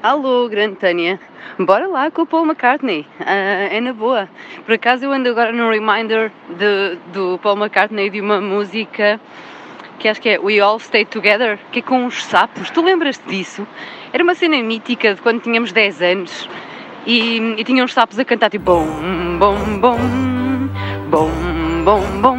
[0.00, 1.18] Alô, grande Tânia.
[1.58, 3.00] Bora lá com o Paul McCartney.
[3.18, 4.28] Uh, é na boa.
[4.64, 9.20] Por acaso eu ando agora no reminder de, do Paul McCartney de uma música
[9.98, 12.70] que acho que é We All Stay Together, que é com uns sapos.
[12.70, 13.66] Tu lembras-te disso?
[14.12, 16.48] Era uma cena mítica de quando tínhamos 10 anos
[17.04, 18.86] e, e tinha uns sapos a cantar tipo bom,
[19.40, 19.98] bom, bom,
[21.10, 21.30] bom,
[21.84, 22.38] bom, bom.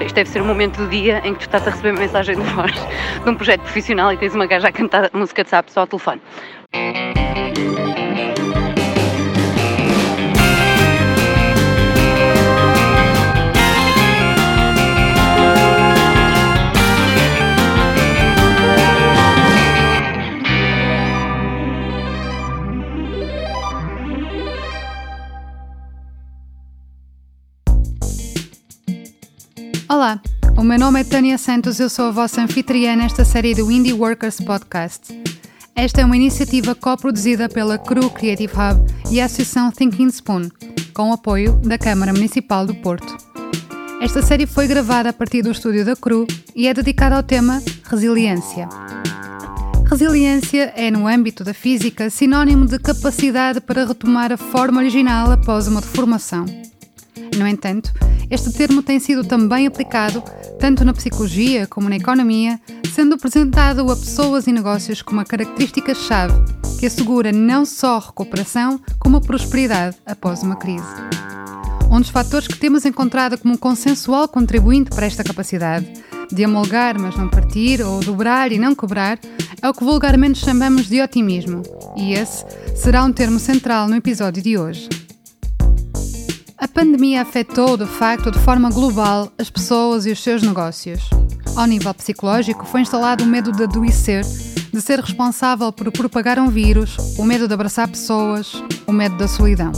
[0.00, 2.36] Isto deve ser o momento do dia em que tu estás a receber uma mensagem
[2.36, 5.76] de voz de um projeto profissional e tens uma gaja a cantar música de sapos
[5.76, 6.20] ao telefone.
[6.72, 6.78] Olá,
[30.56, 33.92] o meu nome é Tânia Santos, eu sou a vossa anfitriã nesta série do Indie
[33.92, 35.29] Workers Podcast.
[35.80, 40.50] Esta é uma iniciativa co-produzida pela CRU Creative Hub e a Associação Thinking Spoon,
[40.92, 43.16] com o apoio da Câmara Municipal do Porto.
[43.98, 47.62] Esta série foi gravada a partir do estúdio da CRU e é dedicada ao tema
[47.84, 48.68] Resiliência.
[49.86, 55.66] Resiliência é, no âmbito da física, sinónimo de capacidade para retomar a forma original após
[55.66, 56.44] uma deformação.
[57.38, 57.90] No entanto,
[58.30, 60.22] este termo tem sido também aplicado
[60.58, 62.60] tanto na psicologia como na economia,
[62.90, 66.34] sendo apresentado a pessoas e negócios como uma característica-chave
[66.78, 70.86] que assegura não só recuperação, como a prosperidade após uma crise.
[71.90, 75.90] Um dos fatores que temos encontrado como um consensual contribuinte para esta capacidade
[76.32, 79.18] de amolgar, mas não partir, ou dobrar e não cobrar,
[79.60, 81.62] é o que vulgarmente chamamos de otimismo,
[81.96, 82.44] e esse
[82.76, 84.88] será um termo central no episódio de hoje.
[86.56, 91.10] A pandemia afetou, de facto, de forma global, as pessoas e os seus negócios.
[91.56, 94.24] Ao nível psicológico, foi instalado o medo de adoecer,
[94.72, 99.28] de ser responsável por propagar um vírus, o medo de abraçar pessoas, o medo da
[99.28, 99.72] solidão.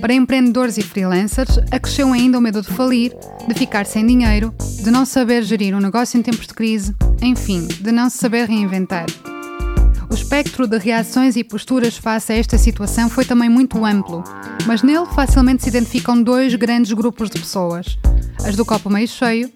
[0.00, 3.16] Para empreendedores e freelancers, acresceu ainda o medo de falir,
[3.48, 7.66] de ficar sem dinheiro, de não saber gerir um negócio em tempos de crise, enfim,
[7.66, 9.06] de não se saber reinventar.
[10.14, 14.22] O espectro de reações e posturas face a esta situação foi também muito amplo,
[14.64, 17.98] mas nele facilmente se identificam dois grandes grupos de pessoas:
[18.44, 19.50] as do copo meio cheio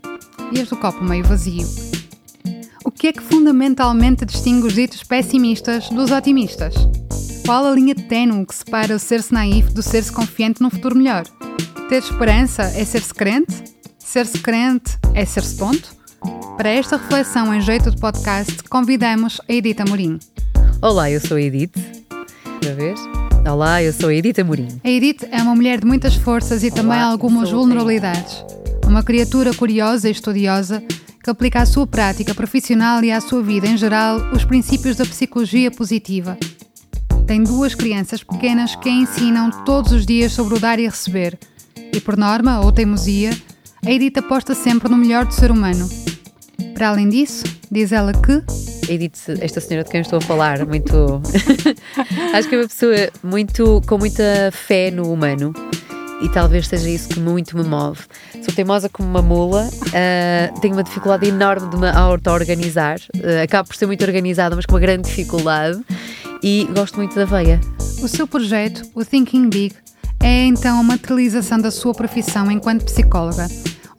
[0.51, 1.65] e as do copo meio vazio.
[2.85, 6.75] O que é que fundamentalmente distingue os ditos pessimistas dos otimistas?
[7.47, 11.23] Qual a linha ténue que separa o ser-se naif do ser-se confiante num futuro melhor?
[11.89, 13.55] Ter esperança é ser-se crente?
[13.97, 15.97] Ser-se crente é ser-se tonto?
[16.57, 20.19] Para esta reflexão em jeito de podcast, convidamos a Edith Amorim.
[20.81, 21.73] Olá, eu sou a Edith.
[22.55, 23.01] Outra vez?
[23.51, 24.69] Olá, eu sou a Edith Amorim.
[24.85, 28.45] A Edith é uma mulher de muitas forças e Olá, também algumas vulnerabilidades.
[28.87, 30.81] Uma criatura curiosa e estudiosa
[31.21, 35.05] que aplica à sua prática profissional e à sua vida em geral os princípios da
[35.05, 36.39] psicologia positiva.
[37.27, 41.37] Tem duas crianças pequenas que a ensinam todos os dias sobre o dar e receber.
[41.93, 43.37] E por norma, ou teimosia,
[43.85, 45.89] a Edith aposta sempre no melhor do ser humano.
[46.73, 51.21] Para além disso, diz ela que Edith, esta senhora de quem estou a falar, muito.
[52.35, 55.53] Acho que é uma pessoa muito, com muita fé no humano
[56.21, 58.01] e talvez seja isso que muito me move.
[58.43, 63.69] Sou teimosa como uma mula, uh, tenho uma dificuldade enorme de me auto-organizar, uh, acabo
[63.69, 65.81] por ser muito organizada, mas com uma grande dificuldade
[66.43, 67.61] e gosto muito da veia.
[68.03, 69.75] O seu projeto, o Thinking Big,
[70.21, 73.47] é então a materialização da sua profissão enquanto psicóloga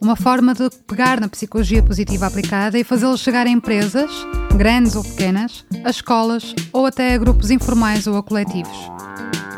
[0.00, 4.10] uma forma de pegar na psicologia positiva aplicada e fazê-la chegar a empresas,
[4.56, 8.90] grandes ou pequenas, a escolas ou até a grupos informais ou a coletivos.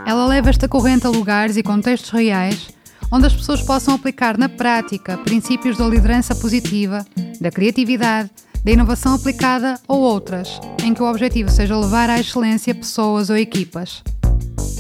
[0.05, 2.73] Ela leva esta corrente a lugares e contextos reais
[3.13, 7.05] onde as pessoas possam aplicar na prática princípios da liderança positiva,
[7.39, 8.31] da criatividade,
[8.65, 13.37] da inovação aplicada ou outras, em que o objetivo seja levar à excelência pessoas ou
[13.37, 14.03] equipas.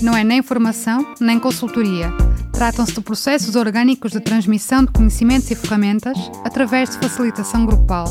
[0.02, 2.12] Não é nem formação nem consultoria
[2.52, 8.04] Tratam-se de processos orgânicos de transmissão de conhecimentos e ferramentas através de facilitação grupal.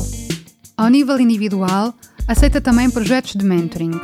[0.76, 1.94] Ao nível individual,
[2.28, 3.98] aceita também projetos de mentoring.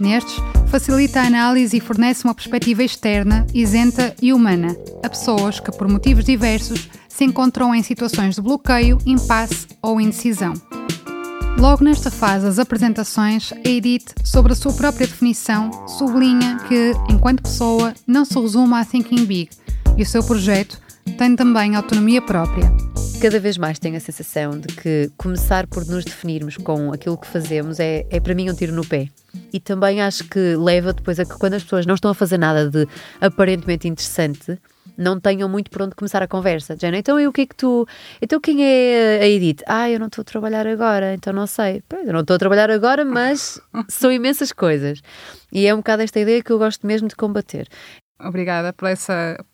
[0.00, 0.34] Nestes,
[0.66, 5.86] facilita a análise e fornece uma perspectiva externa, isenta e humana a pessoas que, por
[5.86, 10.54] motivos diversos, se encontram em situações de bloqueio, impasse ou indecisão.
[11.58, 17.42] Logo nesta fase das apresentações, a Edith, sobre a sua própria definição, sublinha que, enquanto
[17.42, 19.50] pessoa, não se resume a thinking big,
[19.96, 20.80] e o seu projeto
[21.16, 22.70] tem também autonomia própria.
[23.20, 27.26] Cada vez mais tenho a sensação de que começar por nos definirmos com aquilo que
[27.26, 29.08] fazemos é, é para mim um tiro no pé.
[29.52, 32.36] E também acho que leva depois a que quando as pessoas não estão a fazer
[32.36, 32.86] nada de
[33.20, 34.58] aparentemente interessante,
[34.96, 36.76] não tenham muito por onde começar a conversa.
[36.78, 37.86] Jana, então e o que é que tu.
[38.20, 39.62] Então quem é a Edith?
[39.66, 41.82] Ah, eu não estou a trabalhar agora, então não sei.
[41.88, 45.00] Pois, eu não estou a trabalhar agora, mas são imensas coisas.
[45.52, 47.68] E é um bocado esta ideia que eu gosto mesmo de combater.
[48.20, 49.44] Obrigada por essa,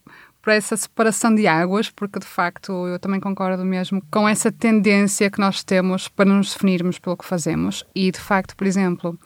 [0.43, 5.31] por essa separação de águas, porque de facto eu também concordo mesmo com essa tendência
[5.31, 7.85] que nós temos para nos definirmos pelo que fazemos.
[7.95, 9.19] E de facto, por exemplo,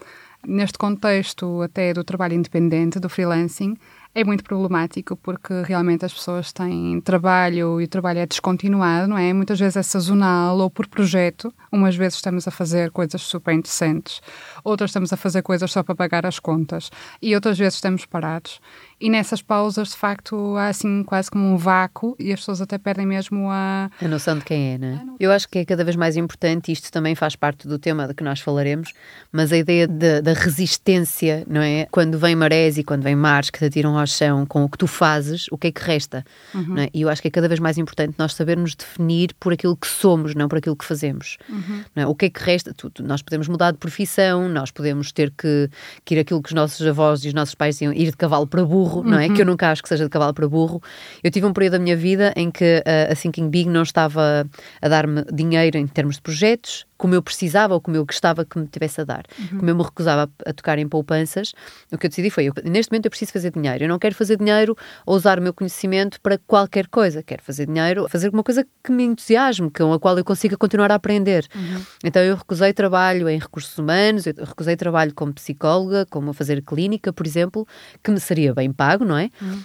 [0.46, 3.76] neste contexto até do trabalho independente, do freelancing,
[4.14, 9.19] é muito problemático porque realmente as pessoas têm trabalho e o trabalho é descontinuado, não
[9.19, 9.32] é?
[9.32, 11.52] Muitas vezes é sazonal ou por projeto.
[11.72, 14.22] Umas vezes estamos a fazer coisas super interessantes,
[14.62, 16.90] outras estamos a fazer coisas só para pagar as contas
[17.20, 18.61] e outras vezes estamos parados.
[19.00, 22.79] E nessas pausas, de facto, há assim quase como um vácuo e as pessoas até
[22.79, 23.91] perdem mesmo a...
[24.00, 25.00] A noção de quem é, não é?
[25.19, 28.14] Eu acho que é cada vez mais importante, isto também faz parte do tema de
[28.14, 28.93] que nós falaremos,
[29.32, 31.87] mas a ideia da resistência, não é?
[31.91, 34.79] Quando vem marés e quando vem mares que te atiram ao chão com o que
[34.79, 36.25] tu fazes, o que é que resta?
[36.55, 36.79] Uhum.
[36.79, 36.88] É?
[36.93, 39.87] E eu acho que é cada vez mais importante nós sabermos definir por aquilo que
[39.87, 41.37] somos, não por aquilo que fazemos.
[41.49, 41.85] Uhum.
[41.96, 42.06] É?
[42.06, 42.73] O que é que resta?
[42.75, 45.69] Tu, tu, nós podemos mudar de profissão, nós podemos ter que,
[46.05, 48.46] que ir aquilo que os nossos avós e os nossos pais iam ir de cavalo
[48.46, 49.29] para burro, burro, não é?
[49.29, 49.52] Que eu uhum.
[49.52, 50.82] nunca acho que seja de cavalo para burro.
[51.23, 54.46] Eu tive um período da minha vida em que uh, a Thinking Big não estava
[54.81, 58.58] a dar-me dinheiro em termos de projetos, como eu precisava ou como eu gostava que
[58.58, 59.25] me tivesse a dar.
[59.38, 59.58] Uhum.
[59.58, 61.52] Como eu me recusava a, a, tocar em poupanças,
[61.93, 63.85] o que eu decidi foi: eu, neste momento eu preciso fazer dinheiro.
[63.85, 67.23] Eu não quero fazer dinheiro ou usar o meu conhecimento para qualquer coisa.
[67.23, 70.91] Quero fazer dinheiro, fazer uma coisa que me entusiasme, com a qual eu consiga continuar
[70.93, 71.46] a aprender.
[71.55, 71.82] Uhum.
[72.02, 76.62] Então eu recusei trabalho em recursos humanos, eu recusei trabalho como psicóloga, como a fazer
[76.62, 77.67] clínica, por exemplo,
[78.02, 79.30] que me seria bem pago, não é?
[79.40, 79.62] Uhum.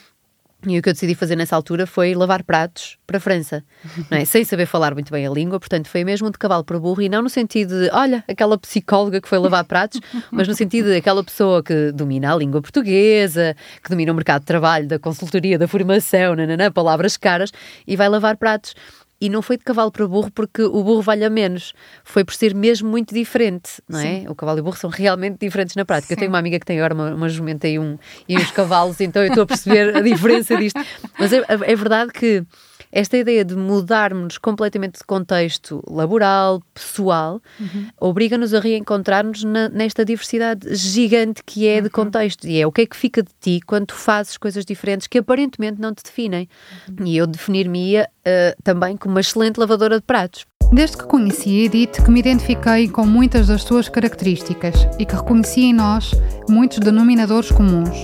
[0.68, 3.64] E o que eu decidi fazer nessa altura foi lavar pratos para a França,
[4.12, 4.24] é?
[4.26, 7.08] sem saber falar muito bem a língua, portanto foi mesmo de cavalo para burro e
[7.08, 10.98] não no sentido de, olha, aquela psicóloga que foi lavar pratos, mas no sentido de
[10.98, 15.58] aquela pessoa que domina a língua portuguesa, que domina o mercado de trabalho, da consultoria,
[15.58, 17.54] da formação, nananã, palavras caras,
[17.88, 18.76] e vai lavar pratos.
[19.22, 21.74] E não foi de cavalo para burro porque o burro valha menos.
[22.04, 24.22] Foi por ser mesmo muito diferente, não é?
[24.22, 24.28] Sim.
[24.30, 26.08] O cavalo e o burro são realmente diferentes na prática.
[26.08, 26.14] Sim.
[26.14, 29.02] Eu tenho uma amiga que tem agora uma, uma jumenta e, um, e uns cavalos,
[29.02, 30.80] então eu estou a perceber a diferença disto.
[31.18, 32.46] Mas é, é verdade que
[32.92, 37.88] esta ideia de mudarmos completamente de contexto laboral, pessoal, uhum.
[38.00, 41.84] obriga-nos a reencontrar-nos nesta diversidade gigante que é uhum.
[41.84, 42.48] de contexto.
[42.48, 45.18] E é o que é que fica de ti quando tu fazes coisas diferentes que
[45.18, 46.48] aparentemente não te definem.
[46.88, 47.06] Uhum.
[47.06, 50.46] E eu definir-me-ia uh, também como uma excelente lavadora de pratos.
[50.72, 55.16] Desde que conheci a Edith, que me identifiquei com muitas das suas características e que
[55.16, 56.12] reconheci em nós
[56.48, 57.98] muitos denominadores comuns.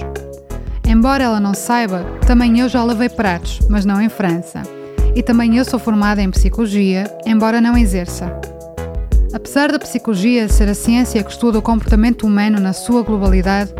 [0.87, 4.61] Embora ela não saiba, também eu já lavei pratos, mas não em França.
[5.15, 8.39] E também eu sou formada em psicologia, embora não exerça.
[9.33, 13.73] Apesar da psicologia ser a ciência que estuda o comportamento humano na sua globalidade,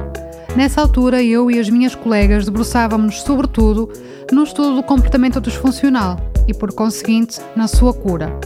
[0.56, 3.90] nessa altura eu e as minhas colegas debruçávamos sobretudo
[4.32, 8.38] no estudo do comportamento disfuncional e, por conseguinte, na sua cura.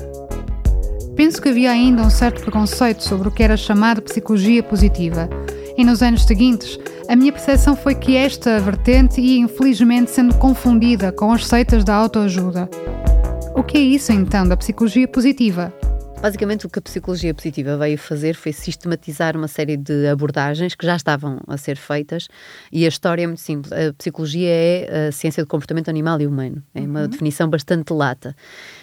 [1.15, 5.29] Penso que havia ainda um certo preconceito sobre o que era chamado psicologia positiva,
[5.79, 6.77] e nos anos seguintes
[7.07, 11.95] a minha percepção foi que esta vertente ia infelizmente sendo confundida com as seitas da
[11.95, 12.69] autoajuda.
[13.55, 15.73] O que é isso então da psicologia positiva?
[16.21, 20.85] Basicamente, o que a psicologia positiva veio fazer foi sistematizar uma série de abordagens que
[20.85, 22.27] já estavam a ser feitas
[22.73, 23.71] e a história é muito simples.
[23.71, 26.61] A psicologia é a ciência do comportamento animal e humano.
[26.75, 27.07] É uma uhum.
[27.07, 28.35] definição bastante lata.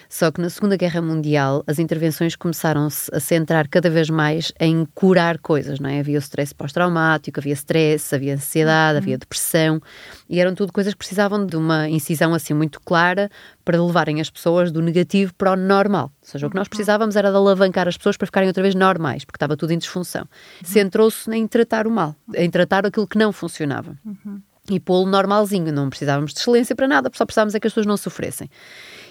[0.09, 4.85] Só que na Segunda Guerra Mundial as intervenções começaram-se a centrar cada vez mais em
[4.93, 5.99] curar coisas, não é?
[5.99, 9.03] Havia o stress pós-traumático, havia stress, havia ansiedade, uhum.
[9.03, 9.81] havia depressão
[10.29, 13.29] e eram tudo coisas que precisavam de uma incisão assim muito clara
[13.65, 16.11] para levarem as pessoas do negativo para o normal.
[16.21, 16.69] Ou seja, o que nós uhum.
[16.69, 19.77] precisávamos era de alavancar as pessoas para ficarem outra vez normais, porque estava tudo em
[19.77, 20.21] disfunção.
[20.21, 20.67] Uhum.
[20.67, 23.97] Centrou-se em tratar o mal, em tratar aquilo que não funcionava.
[24.05, 24.41] Uhum.
[24.69, 27.85] E pô-lo normalzinho, não precisávamos de excelência para nada, só precisávamos é que as pessoas
[27.85, 28.49] não sofressem.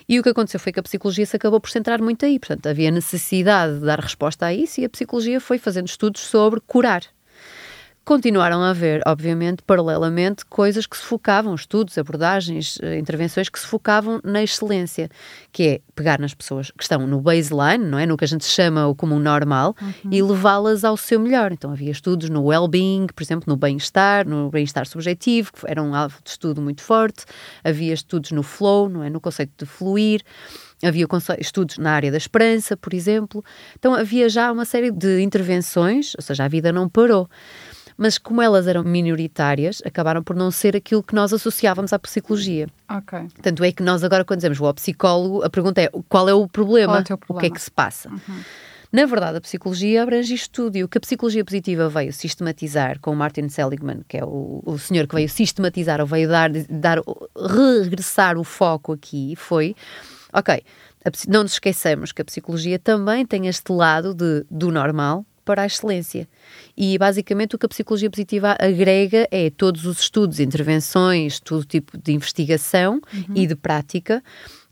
[0.09, 2.39] E o que aconteceu foi que a psicologia se acabou por centrar muito aí.
[2.39, 6.61] Portanto, havia necessidade de dar resposta a isso e a psicologia foi fazendo estudos sobre
[6.61, 7.03] curar.
[8.07, 13.67] Continuaram a haver, obviamente, paralelamente, coisas que se focavam, estudos, abordagens, eh, intervenções que se
[13.67, 15.11] focavam na excelência,
[15.51, 18.07] que é pegar nas pessoas que estão no baseline, não é?
[18.07, 20.13] No que a gente chama o comum normal, uhum.
[20.13, 21.51] e levá-las ao seu melhor.
[21.51, 25.93] Então havia estudos no well-being, por exemplo, no bem-estar, no bem-estar subjetivo, que era um
[25.93, 27.25] alvo de estudo muito forte.
[27.65, 29.11] Havia estudos no flow, não é?
[29.11, 30.23] No conceito de fluir.
[30.81, 31.09] Havia
[31.41, 33.45] estudos na área da esperança, por exemplo.
[33.77, 37.29] Então havia já uma série de intervenções, ou seja, a vida não parou
[37.97, 42.69] mas como elas eram minoritárias, acabaram por não ser aquilo que nós associávamos à psicologia.
[42.89, 43.19] Ok.
[43.41, 46.35] Tanto é que nós agora, quando dizemos vou ao psicólogo, a pergunta é qual é
[46.35, 46.99] o problema?
[46.99, 47.39] É o, problema?
[47.39, 48.11] o que é que se passa?
[48.11, 48.41] Uhum.
[48.93, 53.01] Na verdade, a psicologia abrange isto tudo e o que a psicologia positiva veio sistematizar
[53.01, 56.51] com o Martin Seligman, que é o, o senhor que veio sistematizar ou veio dar,
[56.71, 56.99] dar,
[57.37, 59.75] regressar o foco aqui, foi,
[60.33, 60.63] ok,
[61.29, 65.67] não nos esqueçamos que a psicologia também tem este lado de, do normal para a
[65.67, 66.29] excelência.
[66.77, 71.97] E basicamente o que a psicologia positiva agrega é todos os estudos, intervenções, todo tipo
[71.97, 73.35] de investigação uhum.
[73.35, 74.23] e de prática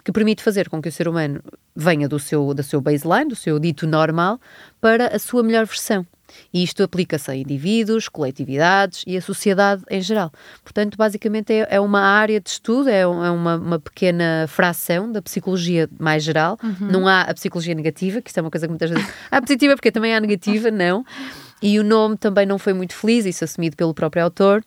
[0.05, 1.41] que permite fazer com que o ser humano
[1.75, 4.39] venha do seu, do seu baseline, do seu dito normal,
[4.81, 6.07] para a sua melhor versão.
[6.53, 10.33] E isto aplica-se a indivíduos, coletividades e a sociedade em geral.
[10.63, 15.21] Portanto, basicamente é, é uma área de estudo, é, é uma, uma, pequena fração da
[15.21, 16.59] psicologia mais geral.
[16.63, 16.91] Uhum.
[16.91, 19.07] Não há a psicologia negativa, que isto é uma coisa que muitas vezes.
[19.31, 21.05] Há positiva porque também há negativa, não.
[21.63, 24.63] E o nome também não foi muito feliz, isso assumido pelo próprio autor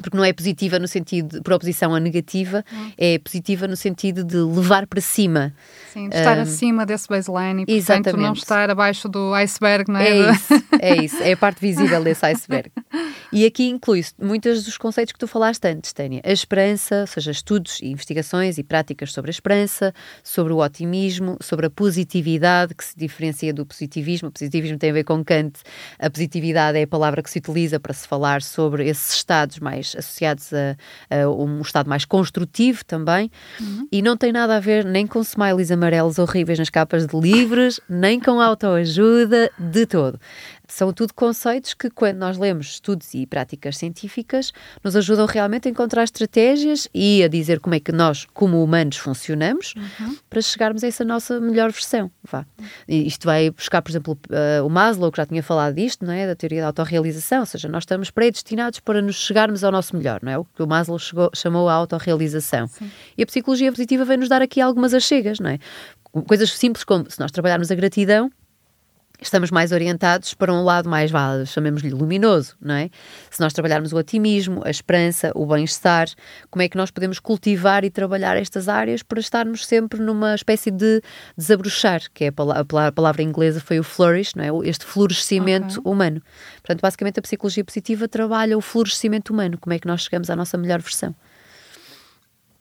[0.00, 2.92] porque não é positiva no sentido de proposição a negativa, hum.
[2.96, 5.54] é positiva no sentido de levar para cima.
[5.92, 8.22] Sim, de estar um, acima desse baseline e, portanto, exatamente.
[8.22, 10.08] não estar abaixo do iceberg, não é?
[10.08, 12.70] É isso, é isso, é a parte visível desse iceberg.
[13.30, 16.20] E aqui inclui-se muitos dos conceitos que tu falaste antes, Tânia.
[16.24, 21.36] A esperança, ou seja, estudos e investigações e práticas sobre a esperança, sobre o otimismo,
[21.40, 24.28] sobre a positividade, que se diferencia do positivismo.
[24.28, 25.60] O positivismo tem a ver com Kant.
[25.98, 29.81] A positividade é a palavra que se utiliza para se falar sobre esses estados mais
[29.96, 30.76] associados a,
[31.10, 33.30] a um estado mais construtivo também.
[33.60, 33.88] Uhum.
[33.90, 37.80] E não tem nada a ver nem com smileys amarelos horríveis nas capas de livros,
[37.88, 40.18] nem com autoajuda de todo.
[40.72, 45.70] São tudo conceitos que, quando nós lemos estudos e práticas científicas, nos ajudam realmente a
[45.70, 50.16] encontrar estratégias e a dizer como é que nós, como humanos, funcionamos uhum.
[50.30, 52.10] para chegarmos a essa nossa melhor versão.
[52.24, 52.46] Vá.
[52.88, 56.12] E isto vai buscar, por exemplo, uh, o Maslow, que já tinha falado disto, não
[56.14, 56.26] é?
[56.26, 60.20] da teoria da autorrealização, ou seja, nós estamos predestinados para nos chegarmos ao nosso melhor,
[60.22, 60.38] não é?
[60.38, 62.66] O que o Maslow chegou, chamou a autorrealização.
[62.68, 62.90] Sim.
[63.18, 65.58] E a psicologia positiva vem nos dar aqui algumas achegas, não é?
[66.26, 68.30] Coisas simples como se nós trabalharmos a gratidão,
[69.22, 71.10] estamos mais orientados para um lado mais,
[71.46, 72.90] chamemos-lhe luminoso, não é?
[73.30, 76.08] Se nós trabalharmos o otimismo, a esperança, o bem-estar,
[76.50, 80.70] como é que nós podemos cultivar e trabalhar estas áreas para estarmos sempre numa espécie
[80.70, 81.00] de
[81.36, 84.68] desabrochar, que é a palavra, a palavra inglesa foi o flourish, não é?
[84.68, 85.92] Este florescimento okay.
[85.92, 86.22] humano.
[86.56, 90.36] Portanto, basicamente a psicologia positiva trabalha o florescimento humano, como é que nós chegamos à
[90.36, 91.14] nossa melhor versão.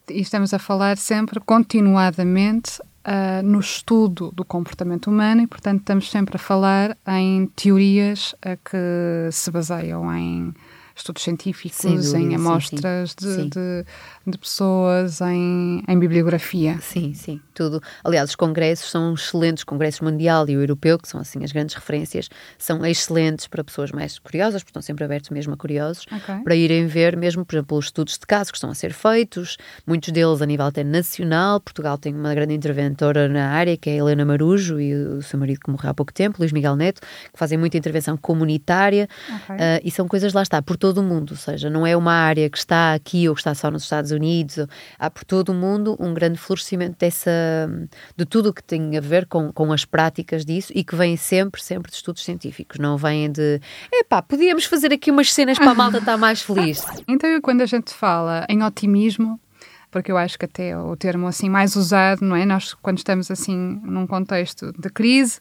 [0.09, 6.09] E estamos a falar sempre continuadamente uh, no estudo do comportamento humano e, portanto, estamos
[6.09, 10.53] sempre a falar em teorias uh, que se baseiam em
[10.95, 13.43] estudos científicos, em amostras sim, sim.
[13.43, 13.85] De, de,
[14.27, 16.77] de, pessoas, em, em, bibliografia.
[16.81, 17.81] Sim, sim, tudo.
[18.03, 21.51] Aliás, os congressos são excelentes, o Congresso Mundial e o Europeu, que são assim as
[21.51, 26.05] grandes referências, são excelentes para pessoas mais curiosas, porque estão sempre abertos mesmo a curiosos,
[26.11, 26.43] okay.
[26.43, 29.57] para irem ver mesmo, por exemplo, os estudos de casos que estão a ser feitos,
[29.85, 31.59] muitos deles a nível até nacional.
[31.59, 35.39] Portugal tem uma grande interventora na área, que é a Helena Marujo e o seu
[35.39, 39.07] marido que morreu há pouco tempo, Luís Miguel Neto, que fazem muita intervenção comunitária
[39.43, 39.55] okay.
[39.55, 42.11] uh, e são coisas lá está, por todo o mundo, ou seja, não é uma
[42.11, 44.65] área que está aqui ou que está só nos Estados Unidos,
[44.97, 47.31] há por todo o mundo um grande florescimento dessa,
[48.17, 51.15] de tudo o que tem a ver com, com as práticas disso e que vem
[51.15, 53.61] sempre, sempre de estudos científicos, não vêm de,
[53.93, 56.83] epá, podíamos fazer aqui umas cenas para a malta estar mais feliz.
[57.07, 59.39] Então, quando a gente fala em otimismo,
[59.91, 62.45] porque eu acho que até o termo assim mais usado, não é?
[62.45, 65.39] Nós, quando estamos assim num contexto de crise,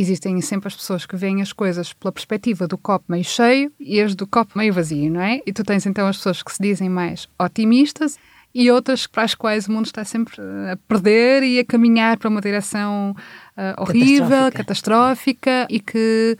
[0.00, 4.00] existem sempre as pessoas que veem as coisas pela perspectiva do copo meio cheio e
[4.00, 5.40] as do copo meio vazio, não é?
[5.46, 8.18] E tu tens então as pessoas que se dizem mais otimistas
[8.54, 10.40] e outras para as quais o mundo está sempre
[10.72, 13.14] a perder e a caminhar para uma direção
[13.56, 14.64] uh, horrível, catastrófica.
[14.64, 15.66] catastrófica.
[15.70, 16.38] e que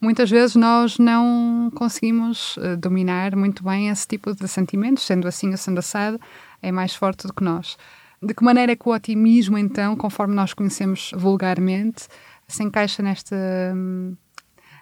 [0.00, 5.50] muitas vezes nós não conseguimos uh, dominar muito bem esse tipo de sentimentos, sendo assim
[5.50, 6.20] ou sendo assado,
[6.60, 7.78] é mais forte do que nós.
[8.24, 12.08] De que maneira é que o otimismo, então, conforme nós conhecemos vulgarmente,
[12.48, 13.34] se encaixa neste,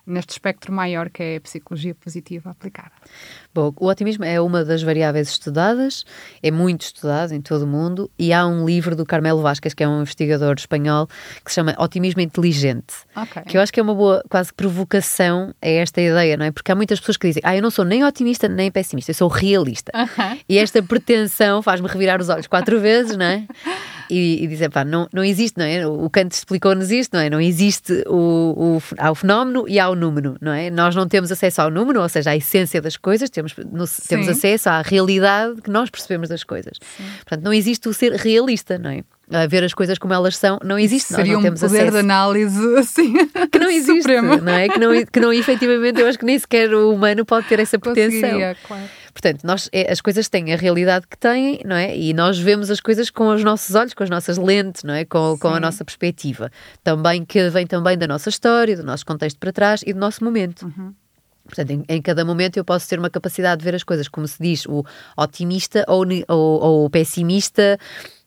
[0.07, 2.93] neste espectro maior que é a psicologia positiva aplicada.
[3.55, 6.05] Bom, o otimismo é uma das variáveis estudadas,
[6.43, 9.85] é muito estudado em todo o mundo e há um livro do Carmelo Vasquez, que
[9.85, 11.07] é um investigador espanhol,
[11.45, 13.43] que se chama Otimismo Inteligente, okay.
[13.43, 16.51] que eu acho que é uma boa quase provocação a esta ideia, não é?
[16.51, 19.15] Porque há muitas pessoas que dizem, ah, eu não sou nem otimista nem pessimista, eu
[19.15, 19.93] sou realista.
[19.95, 20.39] Uh -huh.
[20.49, 23.47] E esta pretensão faz-me revirar os olhos quatro vezes, não é?
[24.13, 25.87] e, e dizer, pá, não, não existe, não é?
[25.87, 27.31] O Kant explicou-nos isto, não é?
[27.31, 30.71] Não existe o, o, há o fenómeno e há o número, não é?
[30.71, 34.29] Nós não temos acesso ao número, ou seja, à essência das coisas, temos, no, temos
[34.29, 36.79] acesso à realidade que nós percebemos das coisas.
[36.97, 37.05] Sim.
[37.19, 39.05] Portanto, não existe o ser realista, não é?
[39.33, 41.15] a ver as coisas como elas são, não existe.
[41.15, 41.91] Seria não um poder acesso.
[41.91, 43.15] de análise assim.
[43.51, 44.69] Que não existe, não é?
[44.69, 47.79] Que não, que não, efetivamente, eu acho que nem sequer o humano pode ter essa
[47.79, 48.39] pretensão.
[48.67, 48.83] Claro.
[49.13, 51.97] Portanto, nós, é, as coisas têm a realidade que têm, não é?
[51.97, 55.05] E nós vemos as coisas com os nossos olhos, com as nossas lentes, não é?
[55.05, 56.51] Com, com a nossa perspectiva.
[56.83, 60.25] Também que vem também da nossa história, do nosso contexto para trás e do nosso
[60.25, 60.65] momento.
[60.65, 60.95] Uhum.
[61.45, 64.27] Portanto, em, em, cada momento eu posso ter uma capacidade de ver as coisas, como
[64.27, 64.85] se diz, o
[65.17, 67.79] otimista ou, ou, ou o pessimista.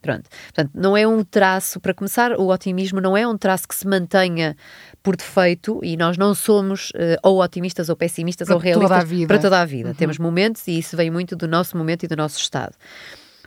[0.06, 0.30] Pronto.
[0.54, 3.88] Portanto, não é um traço, para começar, o otimismo não é um traço que se
[3.88, 4.56] mantenha
[5.02, 9.02] por defeito e nós não somos uh, ou otimistas ou pessimistas para ou realistas toda
[9.02, 9.28] a vida.
[9.28, 9.90] para toda a vida.
[9.90, 9.96] Uhum.
[9.96, 12.76] Temos momentos e isso vem muito do nosso momento e do nosso estado.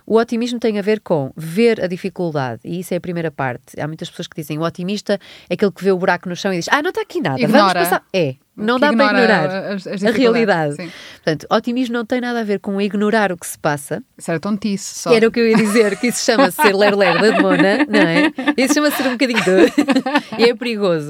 [0.09, 3.79] O otimismo tem a ver com ver a dificuldade, e isso é a primeira parte.
[3.79, 6.51] Há muitas pessoas que dizem o otimista é aquele que vê o buraco no chão
[6.51, 7.59] e diz: Ah, não está aqui nada, Ignora.
[7.59, 8.03] vamos passar.
[8.11, 10.75] É, não dá para ignora ignorar as- as a realidade.
[10.75, 10.91] sim.
[11.23, 14.01] Portanto, otimismo não tem nada a ver com ignorar o que se passa.
[14.17, 15.13] Isso era tontice só.
[15.13, 18.31] Era o que eu ia dizer, que isso chama-se ser ler-ler da demona, não é?
[18.57, 19.73] Isso chama-se ser um bocadinho de...
[20.39, 21.09] e é perigoso.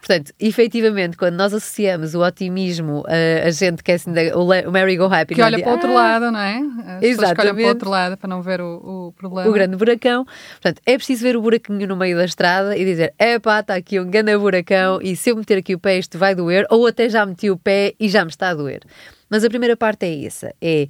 [0.00, 4.46] Portanto, efetivamente, quando nós associamos o otimismo a, a gente que é assim, da- o,
[4.70, 5.44] merry go happy, Que é?
[5.44, 6.56] olha De, para o outro "Ah, lado, não é?
[6.58, 7.64] As pessoas que olham para Exatamente.
[7.64, 9.48] o outro lado para não ver o, o problema.
[9.48, 10.24] o grande buracão.
[10.60, 14.00] Portanto, é preciso ver o buraquinho no meio da estrada e dizer: epá, está aqui
[14.00, 17.06] um grande buracão e se eu meter aqui o pé isto vai doer, ou até
[17.06, 18.80] já meti o pé e já me está a doer.
[19.28, 20.88] Mas a primeira parte é essa: é.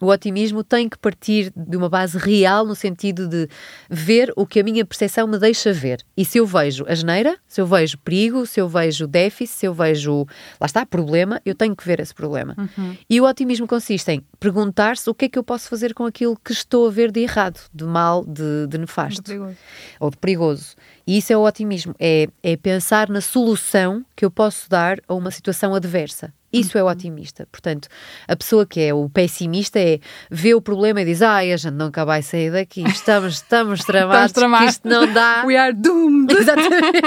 [0.00, 3.48] O otimismo tem que partir de uma base real no sentido de
[3.88, 6.02] ver o que a minha percepção me deixa ver.
[6.16, 9.72] E se eu vejo asneira, se eu vejo perigo, se eu vejo déficit, se eu
[9.72, 10.26] vejo,
[10.60, 12.54] lá está, problema, eu tenho que ver esse problema.
[13.08, 16.36] E o otimismo consiste em perguntar-se o que é que eu posso fazer com aquilo
[16.44, 19.56] que estou a ver de errado, de mal, de, de nefasto perigoso.
[20.00, 20.74] ou de perigoso.
[21.06, 25.14] E isso é o otimismo, é, é pensar na solução que eu posso dar a
[25.14, 26.32] uma situação adversa.
[26.60, 27.46] Isso é o otimista.
[27.50, 27.88] Portanto,
[28.28, 29.98] a pessoa que é o pessimista é
[30.30, 34.32] vê o problema e diz: Ai, a gente nunca vai sair daqui, estamos, estamos tramados,
[34.32, 34.70] que tramados.
[34.70, 35.42] isto não dá.
[35.46, 36.32] We are doomed.
[36.36, 36.98] Exatamente.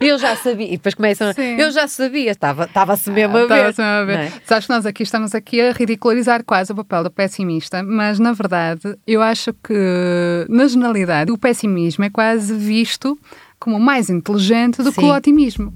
[0.00, 0.66] Eu já sabia.
[0.66, 1.32] E depois começam.
[1.32, 1.56] Sim.
[1.58, 3.70] Eu já sabia, estava- estava-se mesmo a ver.
[3.70, 4.18] Estava-se mesmo a ver.
[4.18, 4.32] é?
[4.44, 8.32] Sabes que nós aqui estamos aqui a ridicularizar quase o papel do pessimista, mas na
[8.32, 13.18] verdade eu acho que, na generalidade, o pessimismo é quase visto
[13.58, 15.10] como mais inteligente do que Sim.
[15.10, 15.72] o otimismo.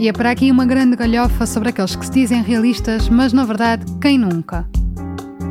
[0.00, 3.44] E é para aqui uma grande galhofa sobre aqueles que se dizem realistas, mas na
[3.44, 4.66] verdade, quem nunca?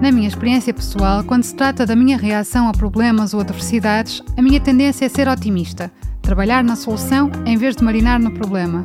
[0.02, 4.42] Na minha experiência pessoal, quando se trata da minha reação a problemas ou adversidades, a
[4.42, 5.92] minha tendência é ser otimista,
[6.24, 8.84] trabalhar na solução em vez de marinar no problema.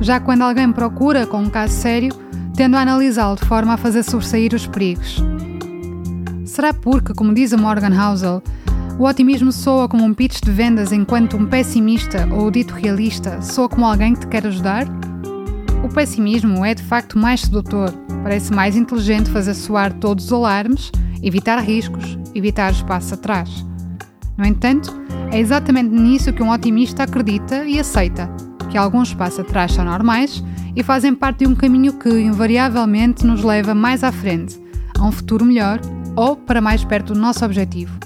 [0.00, 2.12] Já quando alguém me procura com um caso sério,
[2.56, 5.22] tendo a analisá-lo de forma a fazer sobressair os perigos.
[6.44, 8.42] Será porque, como diz a Morgan Housel,
[8.98, 13.42] o otimismo soa como um pitch de vendas enquanto um pessimista ou o dito realista
[13.42, 14.86] soa como alguém que te quer ajudar?
[15.84, 20.90] O pessimismo é de facto mais sedutor, parece mais inteligente fazer soar todos os alarmes,
[21.22, 23.66] evitar riscos, evitar espaço atrás.
[24.36, 24.94] No entanto,
[25.30, 28.30] é exatamente nisso que um otimista acredita e aceita,
[28.70, 30.42] que alguns passos atrás são normais
[30.74, 34.58] e fazem parte de um caminho que invariavelmente nos leva mais à frente,
[34.98, 35.80] a um futuro melhor
[36.16, 37.96] ou para mais perto do nosso objetivo.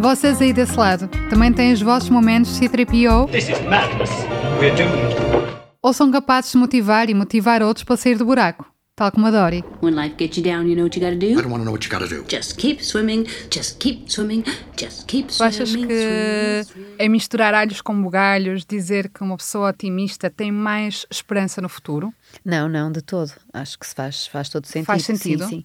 [0.00, 4.10] Vocês aí desse lado também têm os vossos momentos de C3PO This is madness.
[4.58, 5.14] We're doomed.
[5.82, 8.64] ou são capazes de motivar e motivar outros para sair do buraco,
[9.00, 9.64] tal como a Dory?
[9.80, 11.40] When life gets you down, you know what you gotta I do?
[11.40, 12.22] don't want to know what you got to do.
[12.28, 14.44] Just keep swimming, just keep swimming,
[14.76, 15.54] just keep Tu swimming.
[15.54, 16.66] achas que
[16.98, 22.12] é misturar alhos com bugalhos, dizer que uma pessoa otimista tem mais esperança no futuro?
[22.44, 23.32] Não, não, de todo.
[23.54, 24.86] Acho que se faz, faz todo sentido.
[24.86, 25.44] Faz sentido?
[25.44, 25.64] Sim, sim.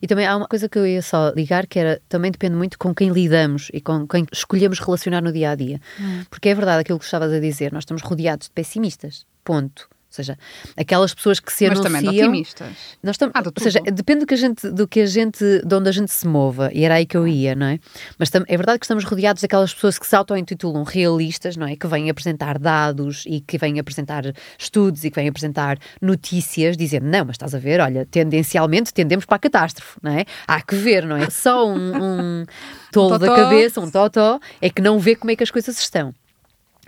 [0.00, 2.78] E também há uma coisa que eu ia só ligar, que era, também depende muito
[2.78, 5.80] com quem lidamos e com quem escolhemos relacionar no dia a dia.
[6.00, 6.22] Hum.
[6.30, 9.26] Porque é verdade aquilo que estavas a dizer, nós estamos rodeados de pessimistas.
[9.42, 9.88] Ponto.
[10.18, 10.38] Ou seja,
[10.76, 11.94] aquelas pessoas que se Mas anunciam...
[12.00, 12.68] também de otimistas.
[13.02, 15.44] Nós estamos, Ah, de ou seja, depende do que a gente, do que a gente,
[15.64, 17.78] de onde a gente se mova, e era aí que eu ia, não é?
[18.18, 21.76] Mas tam- é verdade que estamos rodeados daquelas pessoas que se auto-intitulam realistas, não é?
[21.76, 24.24] Que vêm apresentar dados e que vêm apresentar
[24.58, 29.24] estudos e que vêm apresentar notícias, dizendo, não, mas estás a ver, olha, tendencialmente tendemos
[29.26, 30.24] para a catástrofe, não é?
[30.46, 31.28] Há que ver, não é?
[31.30, 32.46] Só um, um
[32.92, 33.42] tolo da totó.
[33.42, 36.14] cabeça, um totó, é que não vê como é que as coisas estão.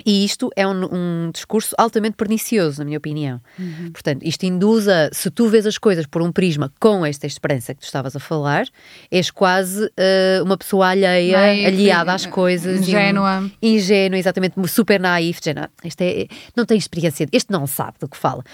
[0.07, 0.85] E isto é um,
[1.27, 3.41] um discurso altamente pernicioso, na minha opinião.
[3.59, 3.91] Uhum.
[3.93, 7.75] Portanto, isto induz a, se tu vês as coisas por um prisma com esta esperança
[7.75, 8.67] que tu estavas a falar,
[9.11, 12.77] és quase eh, uma pessoa alheia, Naive, aliada às coisas.
[12.77, 13.51] e um- ingênua.
[13.61, 18.09] ingênua, exatamente, super naif, género, "Ah, este é, não tem experiência, este não sabe do
[18.09, 18.45] que fala.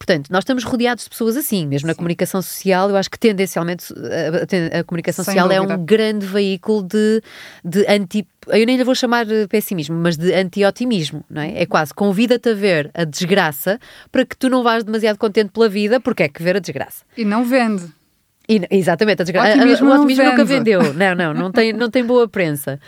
[0.00, 3.92] Portanto, nós estamos rodeados de pessoas assim, mesmo na comunicação social, eu acho que tendencialmente
[3.92, 5.76] a, a- a comunicação Sem social é dúvida.
[5.78, 7.22] um grande veículo de,
[7.62, 8.26] de anti.
[8.48, 11.60] Eu nem lhe vou chamar de pessimismo, mas de anti-otimismo, não é?
[11.62, 13.78] É quase convida-te a ver a desgraça
[14.10, 17.04] para que tu não vás demasiado contente pela vida, porque é que ver a desgraça.
[17.14, 17.84] E não vende.
[18.48, 20.70] E- exatamente, a desgra- O otimismo o otimismo nunca vende.
[20.76, 20.94] vendeu.
[20.94, 22.80] Não, não, não tem, não tem boa prensa.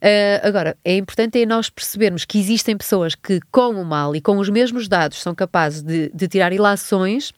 [0.00, 4.20] Ah, agora, é importante é nós percebermos que existem pessoas que, com o mal e
[4.20, 7.32] com os mesmos dados, são capazes de, de tirar ilações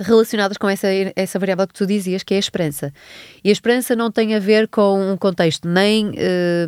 [0.00, 2.92] relacionadas com essa, essa variável que tu dizias, que é a esperança.
[3.42, 6.66] E a esperança não tem a ver com um contexto nem, eh,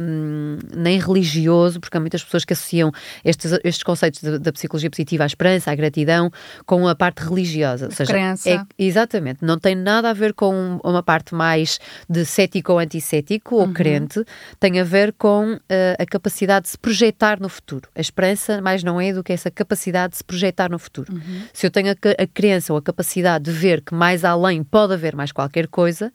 [0.77, 2.91] nem religioso, porque há muitas pessoas que associam
[3.25, 6.31] estes, estes conceitos de- da psicologia positiva, à esperança, à gratidão,
[6.67, 7.87] com a parte religiosa.
[7.87, 8.51] Ou seja, crença.
[8.51, 13.57] é- exatamente, não tem nada a ver com uma parte mais de cético ou anticético
[13.57, 14.25] ou crente,
[14.59, 17.89] tem a ver com eh, a capacidade de se projetar no futuro.
[17.95, 21.13] A esperança mais não é do que essa capacidade de se projetar no futuro.
[21.53, 24.95] Se eu tenho a, a crença ou a capacidade de ver que mais além pode
[24.95, 26.13] haver mais qualquer coisa,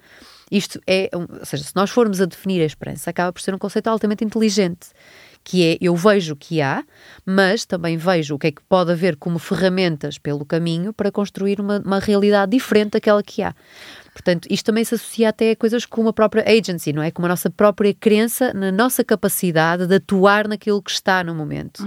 [0.52, 3.58] isto é, ou seja, se nós formos a definir a esperança, acaba por ser um
[3.58, 4.90] conceito altamente inteligente,
[5.44, 6.84] que é eu vejo o que há,
[7.26, 11.60] mas também vejo o que é que pode haver como ferramentas pelo caminho para construir
[11.60, 13.54] uma, uma realidade diferente daquela que há.
[14.16, 17.12] Portanto, isto também se associa até a coisas como a própria agency, não é?
[17.12, 21.84] Como a nossa própria crença na nossa capacidade de atuar naquilo que está no momento.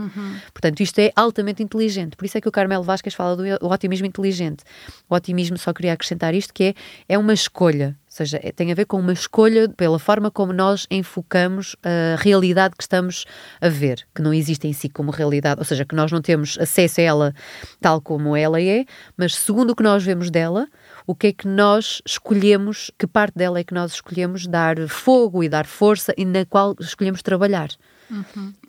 [0.53, 2.17] Portanto, isto é altamente inteligente.
[2.17, 4.63] Por isso é que o Carmelo Vasquez fala do otimismo inteligente.
[5.09, 6.75] O otimismo, só queria acrescentar isto, que é,
[7.09, 7.97] é uma escolha.
[8.07, 12.21] Ou seja, é- tem a ver com uma escolha pela forma como nós enfocamos a
[12.21, 13.25] realidade que estamos
[13.61, 16.59] a ver, que não existe em si como realidade, ou seja, que nós não temos
[16.59, 17.35] acesso a ela
[17.81, 18.85] tal como ela é,
[19.17, 20.67] mas segundo o que nós vemos dela,
[21.09, 25.43] o que é que nós escolhemos, que parte dela é que nós escolhemos dar fogo
[25.43, 27.71] e dar força e na qual escolhemos trabalhar.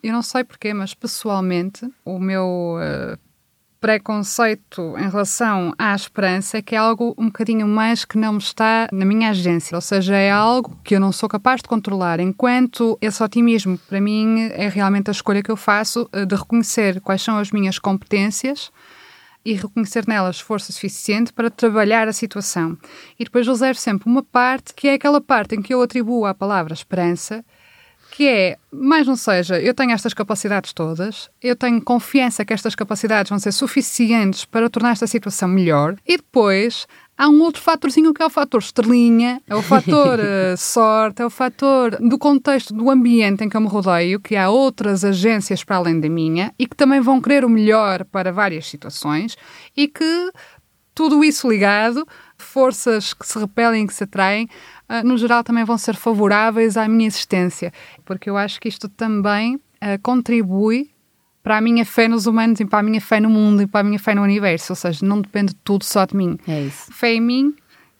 [0.02, 3.17] Eu não sei porquê, mas pessoalmente o meu eh,
[3.82, 8.88] preconceito em relação à esperança é que é algo um bocadinho mais que não está
[8.89, 9.75] na minha agência.
[9.75, 12.21] Ou seja, é algo que eu não sou capaz de controlar.
[12.21, 17.02] Enquanto esse otimismo, para mim, é realmente a escolha que eu faço eh, de reconhecer
[17.02, 18.71] quais são as minhas competências
[19.43, 22.78] e reconhecer nelas força suficiente para trabalhar a situação.
[23.19, 26.34] E depois reservo sempre uma parte que é aquela parte em que eu atribuo à
[26.34, 27.43] palavra esperança
[28.12, 32.75] que é, mais não seja, eu tenho estas capacidades todas, eu tenho confiança que estas
[32.75, 36.88] capacidades vão ser suficientes para tornar esta situação melhor, e depois
[37.19, 41.25] há um outro fatorzinho que é o fator estrelinha, é o fator eh, sorte, é
[41.25, 45.62] o fator do contexto do ambiente em que eu me rodeio, que há outras agências
[45.62, 49.36] para além da minha e que também vão querer o melhor para várias situações
[49.75, 50.32] e que
[50.95, 54.47] tudo isso ligado, forças que se repelem que se atraem,
[54.88, 57.73] ah, no geral também vão ser favoráveis à minha existência,
[58.05, 60.89] porque eu acho que isto também ah, contribui
[61.43, 63.82] para a minha fé nos humanos e para a minha fé no mundo e para
[63.82, 66.38] a minha fé no universo, ou seja, não depende tudo só de mim.
[66.47, 66.91] É isso.
[66.91, 67.54] Fé em mim,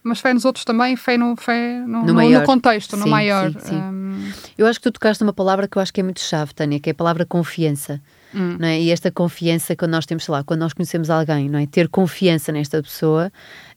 [0.04, 3.10] mas fé nos outros também, fé no, fé no, No no- no contexto, no Sim,
[3.10, 3.52] maior.
[3.52, 3.76] sim, sim.
[3.76, 6.54] Hum, Eu acho que tu tocaste uma palavra que eu acho que é muito chave,
[6.54, 8.02] Tânia, que é a palavra confiança.
[8.32, 8.80] Não é?
[8.80, 11.66] E esta confiança, quando nós temos, sei lá, quando nós conhecemos alguém, não é?
[11.66, 13.32] Ter confiança nesta pessoa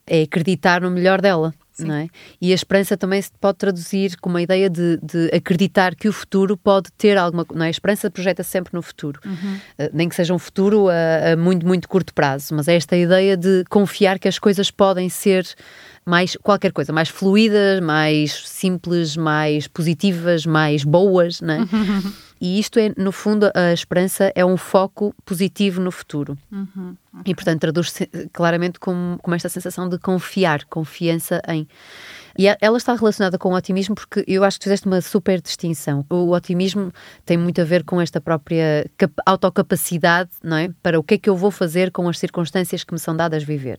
[0.07, 1.55] é acreditar no melhor dela.
[1.87, 2.09] Não é?
[2.41, 6.13] E a esperança também se pode traduzir como a ideia de, de acreditar que o
[6.13, 7.69] futuro pode ter alguma não é?
[7.69, 9.21] A esperança projeta sempre no futuro,
[9.79, 12.97] Eh, nem que seja um futuro a, a muito, muito curto prazo, mas é esta
[12.97, 15.47] ideia de confiar que as coisas podem ser
[16.05, 21.59] mais qualquer coisa, mais fluídas, mais simples, mais positivas, mais boas, não é?
[22.41, 26.37] E isto é, no fundo, a esperança é um foco positivo no futuro.
[27.25, 31.69] E, portanto, traduz-se claramente como, como esta sensação de confiar, confiança em.
[32.39, 36.05] E ela está relacionada com o otimismo porque eu acho que fizeste uma super distinção.
[36.11, 36.93] O otimismo
[37.27, 40.71] tem muito a ver com esta própria cap- autocapacidade, não é?
[40.83, 43.43] Para o que é que eu vou fazer com as circunstâncias que me são dadas
[43.45, 43.79] viver.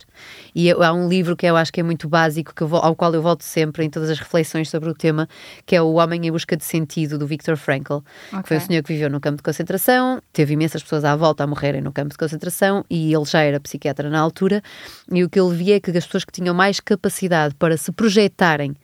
[0.53, 2.95] E eu- há um livro que eu acho que é muito básico, que vou- ao
[2.95, 5.27] qual eu volto sempre em todas as reflexões sobre o tema,
[5.65, 7.97] que é O Homem em Busca de Sentido, do Viktor Frankl,
[8.41, 11.43] que foi o senhor que viveu no campo de concentração, teve imensas pessoas à volta
[11.43, 14.61] a morrerem no campo de concentração e ele já era psiquiatra na altura.
[15.11, 17.91] E o que ele via é que as pessoas que tinham mais capacidade para se
[18.43, 18.75] projetarem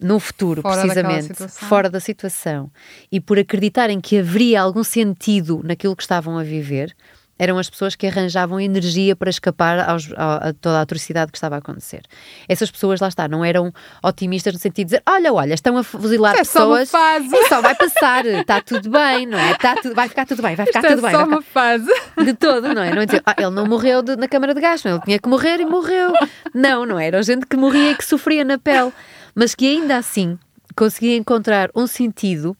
[0.00, 2.70] no futuro, Fora precisamente, fora da situação,
[3.10, 6.94] e por acreditarem que haveria algum sentido naquilo que estavam a viver,
[7.38, 11.38] eram as pessoas que arranjavam energia para escapar aos- a, a toda a atrocidade que
[11.38, 12.02] estava a acontecer.
[12.48, 13.72] Essas pessoas, lá está, não eram
[14.02, 16.90] otimistas no sentido de dizer: olha, olha, estão a fuzilar É só uma pessoas.
[16.90, 19.54] fase." É só, vai passar, está tudo bem, não é?
[19.56, 21.10] Tá tudo, vai ficar tudo bem, vai ficar Isto é tudo bem.
[21.12, 22.24] só vai ficar- uma fase.
[22.24, 22.94] de todo, não é?
[22.94, 25.18] Não é dizer, ah, ele não morreu de- na câmara de gás, não, ele tinha
[25.18, 26.12] que morrer e morreu.
[26.54, 28.92] Não, não era gente que morria e que sofria na pele,
[29.34, 30.38] mas que ainda assim
[30.76, 32.56] conseguia encontrar um sentido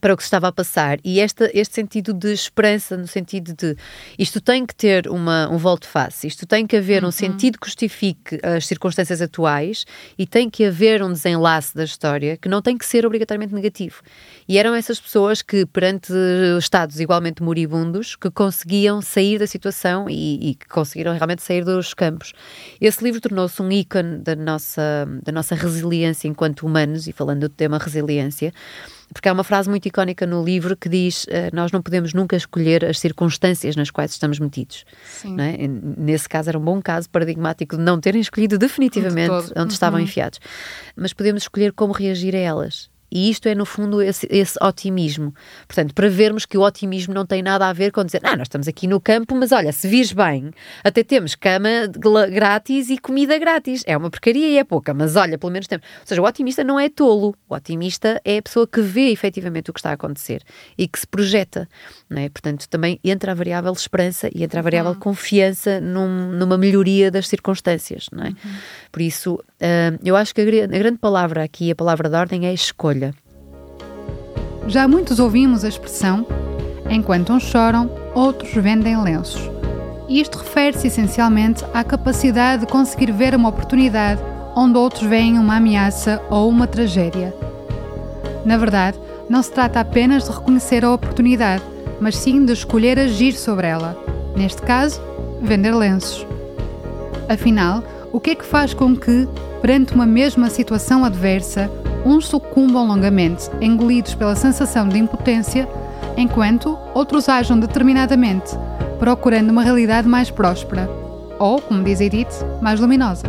[0.00, 3.54] para o que se estava a passar e esta, este sentido de esperança, no sentido
[3.54, 3.76] de
[4.18, 8.38] isto tem que ter uma, um volte-face, isto tem que haver um sentido que justifique
[8.42, 9.84] as circunstâncias atuais
[10.18, 14.02] e tem que haver um desenlace da história que não tem que ser obrigatoriamente negativo.
[14.48, 16.12] E eram essas pessoas que, perante
[16.58, 21.94] estados igualmente moribundos, que conseguiam sair da situação e, e que conseguiram realmente sair dos
[21.94, 22.32] campos.
[22.80, 27.48] Esse livro tornou-se um ícone da nossa, da nossa resiliência enquanto humanos, e falando do
[27.48, 28.52] tema resiliência,
[29.12, 32.36] Porque há uma frase muito icónica no livro que diz: uh, Nós não podemos nunca
[32.36, 34.84] escolher as circunstâncias nas quais estamos metidos.
[35.38, 35.66] É?
[35.68, 39.98] Nesse caso, era um bom caso paradigmático de não terem escolhido definitivamente De onde estavam
[40.00, 40.04] Uhum.
[40.04, 40.38] enfiados.
[40.96, 42.90] Mas podemos escolher como reagir a elas.
[43.10, 45.34] E isto é, no fundo, esse, esse otimismo.
[45.66, 48.46] Portanto, para vermos que o otimismo não tem nada a ver com dizer, ah, nós
[48.46, 50.50] estamos aqui no campo, mas olha, se vires bem,
[50.82, 51.68] até temos cama
[52.32, 53.82] grátis e comida grátis.
[53.86, 55.86] É uma porcaria e é pouca, mas olha, pelo menos temos.
[56.00, 57.34] Ou seja, o otimista não é tolo.
[57.48, 60.42] O otimista é a pessoa que vê efetivamente o que está a acontecer
[60.76, 61.68] e que se projeta.
[62.10, 62.28] Não é?
[62.28, 67.28] Portanto, também entra a variável esperança e entra a variável confiança num- numa melhoria das
[67.28, 68.06] circunstâncias.
[68.12, 68.32] Não é?
[68.90, 72.46] Por isso, ah, eu acho que a, a grande palavra aqui, a palavra de ordem,
[72.46, 73.14] é escolha.
[74.66, 76.26] Já muitos ouvimos a expressão
[76.90, 79.50] enquanto uns choram, outros vendem lenços.
[80.08, 84.20] E isto refere-se essencialmente à capacidade de conseguir ver uma oportunidade
[84.54, 87.34] onde outros veem uma ameaça ou uma tragédia.
[88.44, 91.62] Na verdade, não se trata apenas de reconhecer a oportunidade,
[92.00, 93.96] mas sim de escolher agir sobre ela.
[94.36, 95.00] Neste caso,
[95.42, 96.26] vender lenços.
[97.28, 99.28] Afinal, o que é que faz com que,
[99.60, 101.70] perante uma mesma situação adversa,
[102.04, 105.68] uns sucumbam longamente, engolidos pela sensação de impotência,
[106.16, 108.56] enquanto outros ajam determinadamente,
[108.98, 110.88] procurando uma realidade mais próspera,
[111.38, 113.26] ou, como diz Edith, mais luminosa?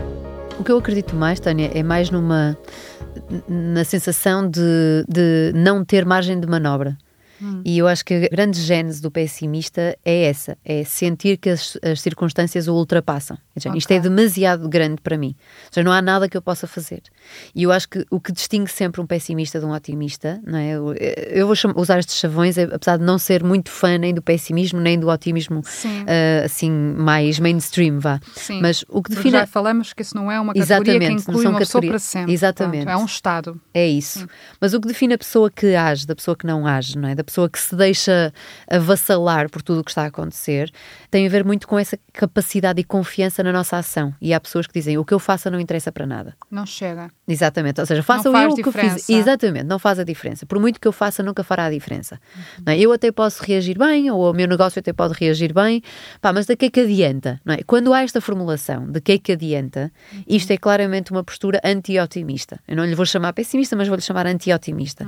[0.60, 2.58] O que eu acredito mais, Tânia, é mais numa
[3.48, 6.98] na sensação de, de não ter margem de manobra.
[7.64, 11.78] E eu acho que a grande gênese do pessimista é essa: é sentir que as,
[11.84, 13.38] as circunstâncias o ultrapassam.
[13.58, 15.36] Dizer, Isto é demasiado grande para mim.
[15.66, 17.02] Ou seja, não há nada que eu possa fazer.
[17.54, 20.72] E eu acho que o que distingue sempre um pessimista de um otimista, não é?
[20.72, 24.22] Eu, eu vou usar estes chavões, eh, apesar de não ser muito fã nem do
[24.22, 26.04] pessimismo nem do otimismo Sim.
[26.08, 28.20] eh, assim mais mainstream, vá.
[28.36, 28.62] Sim.
[28.62, 29.32] Mas o que Porque define.
[29.40, 32.34] já falamos que isso não é uma categoria Exatamente, que inclui uma pessoa para sempre.
[32.34, 32.86] Exatamente.
[32.86, 33.62] Pronto, é um estado.
[33.74, 34.28] É isso.
[34.62, 37.16] Mas o que define a pessoa que age da pessoa que não age, não é?
[37.16, 38.34] Da pessoa que se deixa
[38.70, 40.72] avassalar por tudo o que está a acontecer,
[41.10, 44.14] tem a ver muito com essa capacidade e confiança na nossa ação.
[44.22, 46.36] E há pessoas que dizem: o que eu faça não interessa para nada.
[46.52, 47.10] Não chega.
[47.28, 48.82] Exatamente, ou seja, faça eu o que eu fiz.
[48.82, 49.14] diferença.
[49.14, 50.46] Exatamente, não faz a diferença.
[50.46, 52.20] Por muito que eu faça, nunca fará a diferença.
[52.66, 52.80] Não é?
[52.80, 55.82] Eu até posso reagir bem, ou o meu negócio até pode reagir bem,
[56.22, 57.42] pá, mas de que é que adianta?
[57.48, 57.64] É?
[57.64, 59.92] Quando há esta formulação de que é que adianta,
[60.28, 62.60] isto é claramente uma postura anti-otimista.
[62.68, 65.08] Eu não lhe vou chamar pessimista, mas vou-lhe chamar anti-otimista.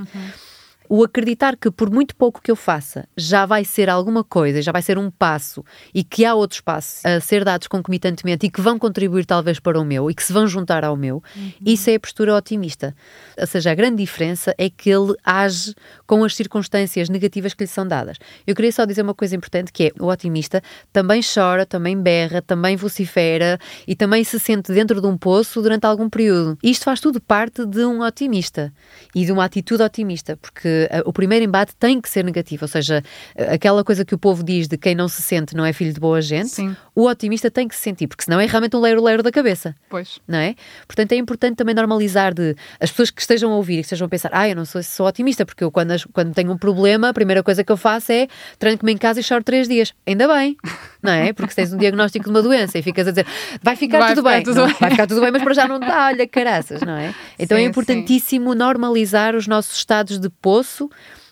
[0.91, 4.71] O acreditar que por muito pouco que eu faça já vai ser alguma coisa, já
[4.71, 8.59] vai ser um passo e que há outros passos a ser dados concomitantemente e que
[8.59, 11.21] vão contribuir talvez para o meu e que se vão juntar ao meu,
[11.63, 12.95] isso é a postura otimista.
[13.39, 15.75] Ou seja, a grande diferença é que ele age
[16.07, 18.17] com as circunstâncias negativas que lhe são dadas.
[18.47, 20.59] Eu queria só dizer uma coisa importante que é o otimista
[20.91, 25.85] também chora, também berra, também vocifera e também se sente dentro de um poço durante
[25.85, 26.57] algum período.
[26.63, 28.73] Isto faz tudo parte de um otimista
[29.13, 32.67] e de uma atitude otimista, porque eh, o primeiro embate tem que ser negativo, ou
[32.67, 33.03] seja,
[33.35, 35.93] eh, aquela coisa que o povo diz de quem não se sente não é filho
[35.93, 36.75] de boa gente, Sim.
[36.95, 40.19] o otimista tem que se sentir, porque senão é realmente um leiro-leiro da cabeça Pois.
[40.27, 40.55] não é?
[40.87, 44.05] Portanto, é importante também normalizar de as pessoas que estejam a ouvir e que estejam
[44.05, 47.09] a pensar, ah, eu não sou, sou otimista, porque eu quando, quando tenho um problema,
[47.09, 49.93] a primeira coisa que eu faço é tranco-me em casa e choro três dias.
[50.05, 50.55] Ainda bem,
[51.01, 51.33] não é?
[51.33, 53.25] Porque se tens um diagnóstico de uma doença e ficas a dizer,
[53.61, 54.75] vai ficar Vai tudo ficar bem, tudo Não, bem.
[54.79, 57.13] vai ficar tudo bem, mas para já não está, olha, caraças, não é?
[57.37, 60.68] Então é Sim, importantíssimo normalizar os nossos estados de poço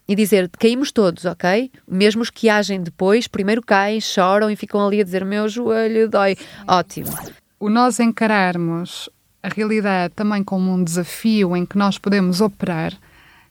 [0.08, 1.69] e dizer, caímos todos, ok?
[1.88, 6.10] Mesmo os que agem depois, primeiro caem, choram e ficam ali a dizer, meu joelho
[6.10, 6.38] dói.
[6.67, 7.12] Ótimo.
[7.60, 9.10] o nós encararmos
[9.43, 12.93] a realidade também como um desafio em que nós podemos operar,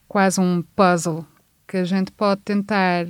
[0.08, 1.26] quase um puzzle
[1.66, 3.06] que a gente pode tentar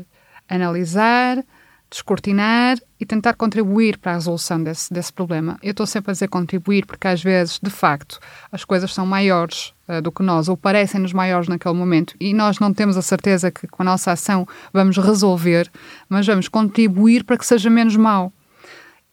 [0.49, 1.45] analisar,
[1.91, 5.59] descortinar e tentar contribuir para a resolução desse, desse problema.
[5.63, 8.19] Eu estou sempre a dizer contribuir porque às vezes, de facto,
[8.51, 12.59] as coisas são maiores eh, do que nós ou parecem-nos maiores naquele momento e nós
[12.59, 15.71] não temos a certeza que com a nossa ação vamos resolver,
[16.09, 18.33] mas vamos contribuir para que seja menos mau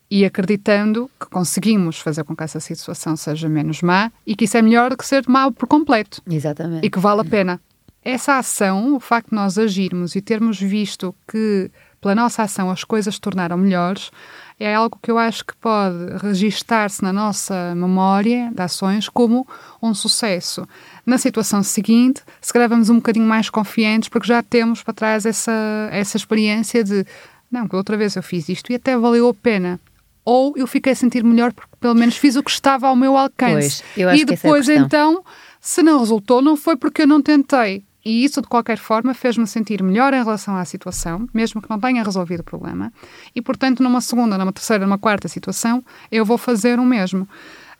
[0.09, 4.57] e acreditando que conseguimos fazer com que essa situação seja menos má e que isso
[4.57, 6.85] é melhor do que ser mau por completo Exatamente.
[6.85, 7.59] e que vale a pena.
[8.03, 11.71] Essa ação, o facto de nós agirmos e termos visto que
[12.03, 14.11] pela nossa ação as coisas se tornaram melhores,
[14.59, 19.47] é algo que eu acho que pode registar-se na nossa memória de ações como
[19.81, 20.67] um sucesso.
[21.05, 25.25] Na situação seguinte, se calhar vamos um bocadinho mais confiantes porque já temos para trás
[25.25, 27.05] essa, essa experiência de
[27.49, 29.79] não, que outra vez eu fiz isto e até valeu a pena.
[30.25, 33.15] Ou eu fiquei a sentir melhor porque pelo menos fiz o que estava ao meu
[33.17, 33.83] alcance.
[33.95, 34.85] Pois, e é depois questão.
[34.85, 35.25] então,
[35.61, 37.85] se não resultou, não foi porque eu não tentei.
[38.05, 41.79] E isso, de qualquer forma, fez-me sentir melhor em relação à situação, mesmo que não
[41.79, 42.91] tenha resolvido o problema.
[43.33, 47.27] E, portanto, numa segunda, numa terceira, numa quarta situação, eu vou fazer o mesmo.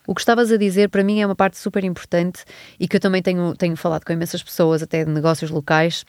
[0.06, 2.44] O que estavas a dizer para mim é uma parte super importante
[2.78, 6.04] e que eu também tenho, tenho falado com imensas pessoas, até de negócios locais,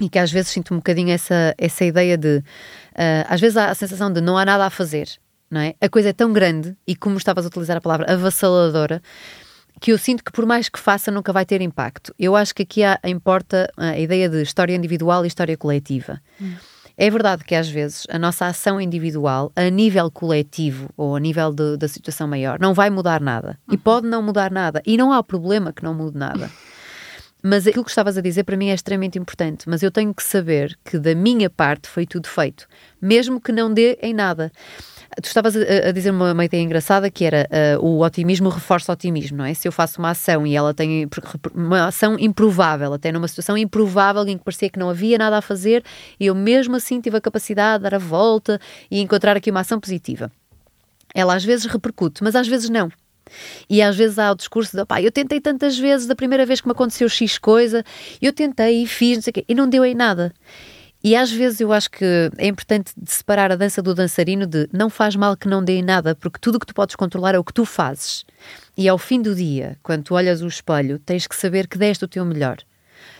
[0.00, 2.38] e que às vezes sinto um bocadinho essa, essa ideia de.
[2.38, 5.08] Uh, às vezes há a sensação de não há nada a fazer,
[5.50, 5.74] não é?
[5.80, 9.02] A coisa é tão grande e, como estavas a utilizar a palavra, avassaladora,
[9.80, 12.14] que eu sinto que por mais que faça nunca vai ter impacto.
[12.18, 16.20] Eu acho que aqui há, importa a ideia de história individual e história coletiva.
[16.40, 16.54] Hum.
[16.98, 21.52] É verdade que às vezes a nossa ação individual, a nível coletivo ou a nível
[21.52, 23.58] de, da situação maior, não vai mudar nada.
[23.70, 23.78] E uhum.
[23.78, 24.82] pode não mudar nada.
[24.86, 26.50] E não há problema que não mude nada.
[27.42, 29.68] Mas aquilo que estavas a dizer para mim é extremamente importante.
[29.68, 32.66] Mas eu tenho que saber que da minha parte foi tudo feito,
[33.00, 34.50] mesmo que não dê em nada.
[35.22, 38.94] Tu estavas a, dizer uma, uma, ideia engraçada que era uh, o otimismo reforça o
[38.94, 39.54] otimismo, não é?
[39.54, 41.08] Se eu faço uma ação e ela tem
[41.54, 45.42] uma ação improvável, até numa situação improvável em que parecia que não havia nada a
[45.42, 45.84] fazer,
[46.18, 49.60] e eu mesmo assim tive a capacidade de dar a volta e encontrar aqui uma
[49.60, 50.30] ação positiva.
[51.14, 52.90] Ela às vezes repercute, mas às vezes não.
[53.68, 56.60] E às vezes há o discurso de, pá, eu tentei tantas vezes, da primeira vez
[56.60, 57.84] que me aconteceu X coisa,
[58.20, 60.32] eu tentei e fiz, não sei o quê, e não deu em nada.
[61.02, 62.04] E às vezes eu acho que
[62.36, 66.14] é importante separar a dança do dançarino de não faz mal que não dê nada,
[66.14, 68.24] porque tudo o que tu podes controlar é o que tu fazes.
[68.76, 72.04] E ao fim do dia, quando tu olhas o espelho, tens que saber que deste
[72.04, 72.58] o teu melhor.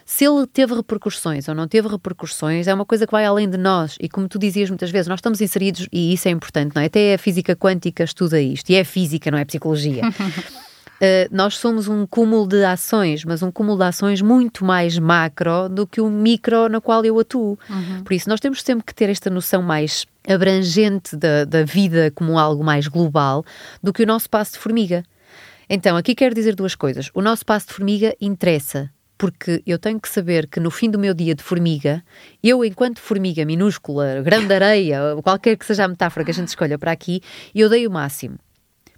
[0.05, 3.57] Se ele teve repercussões ou não teve repercussões, é uma coisa que vai além de
[3.57, 3.97] nós.
[4.01, 6.87] E como tu dizias muitas vezes, nós estamos inseridos, e isso é importante, não é?
[6.87, 10.03] Até a física quântica estuda isto, e é física, não é psicologia.
[10.97, 15.69] Uh, nós somos um cúmulo de ações, mas um cúmulo de ações muito mais macro
[15.69, 17.59] do que o micro na qual eu atuo.
[17.69, 18.03] Uhum.
[18.03, 22.39] Por isso, nós temos sempre que ter esta noção mais abrangente da, da vida como
[22.39, 23.45] algo mais global
[23.83, 25.05] do que o nosso passo de formiga.
[25.69, 27.11] Então, aqui quero dizer duas coisas.
[27.13, 30.99] O nosso passo de formiga interessa, porque eu tenho que saber que no fim do
[30.99, 32.03] meu dia de formiga,
[32.43, 36.79] eu, enquanto formiga minúscula, grande areia, qualquer que seja a metáfora que a gente escolha
[36.79, 37.21] para aqui,
[37.55, 38.39] eu dei o máximo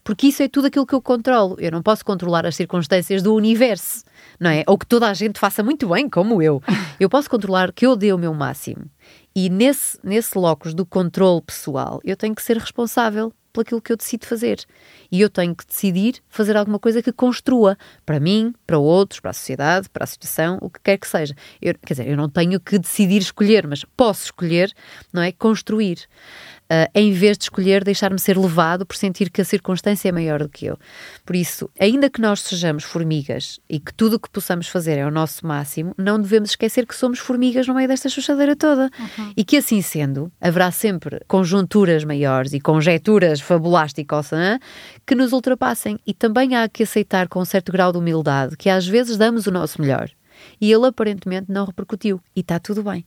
[0.08, 1.54] porque isso é tudo aquilo que eu controlo.
[1.60, 4.02] Eu não posso controlar as circunstâncias do universo,
[4.40, 4.64] não é?
[4.66, 6.62] Ou que toda a gente faça muito bem, como eu.
[6.98, 8.86] Eu posso controlar que eu dê o meu máximo.
[9.36, 13.92] E nesse, nesse locus do controle pessoal, eu tenho que ser responsável por aquilo que
[13.92, 14.64] eu decido fazer.
[15.12, 19.30] E eu tenho que decidir fazer alguma coisa que construa para mim, para outros, para
[19.30, 21.34] a sociedade, para a situação, o que quer que seja.
[21.60, 24.72] Eu, quer dizer, eu não tenho que decidir escolher, mas posso escolher,
[25.12, 25.32] não é?
[25.32, 26.08] Construir
[26.70, 30.40] uh, em vez de escolher deixar-me ser levado por sentir que a circunstância é maior
[30.40, 30.78] do que eu.
[31.24, 35.06] Por isso, ainda que nós sejamos formigas e que tudo o que possamos fazer é
[35.06, 38.90] o nosso máximo, não devemos esquecer que somos formigas no meio desta chuchadeira toda.
[38.98, 39.32] Uhum.
[39.36, 44.30] E que assim sendo, haverá sempre conjunturas maiores e conjecturas fabulásticas
[45.06, 45.98] que nos ultrapassem.
[46.06, 49.46] E também há que aceitar com um certo grau de humildade que às vezes damos
[49.46, 50.10] o nosso melhor.
[50.60, 52.20] E ele aparentemente não repercutiu.
[52.34, 53.04] E está tudo bem.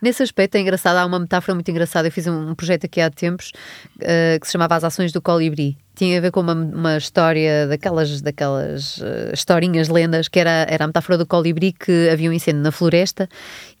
[0.00, 2.08] Nesse aspecto é engraçado, há uma metáfora muito engraçada.
[2.08, 3.52] Eu fiz um, projeto aqui há tempos
[3.96, 7.66] uh, que se chamava As Ações do Colibri tinha a ver com uma, uma história
[7.68, 12.32] daquelas, daquelas uh, historinhas, lendas, que era, era a metáfora do colibri que havia um
[12.32, 13.28] incêndio na floresta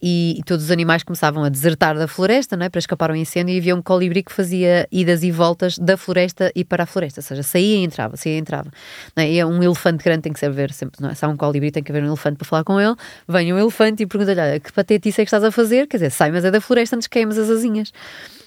[0.00, 3.16] e, e, todos os animais começavam a desertar da floresta não é, para escapar ao
[3.16, 6.86] incêndio e havia um colibri que fazia idas e voltas da floresta e para a
[6.86, 8.70] floresta, ou seja, saía e entrava, saía e entrava.
[9.16, 9.30] Não é?
[9.30, 11.14] E é um elefante grande tem que saber sempre, não é?
[11.14, 12.94] Se há um colibri tem que haver um elefante para falar com ele,
[13.28, 15.86] vem um elefante e pergunta-lhe, que patetice é que estás a fazer?
[15.86, 17.92] Quer dizer, sai, mas é da floresta antes queimas as asinhas.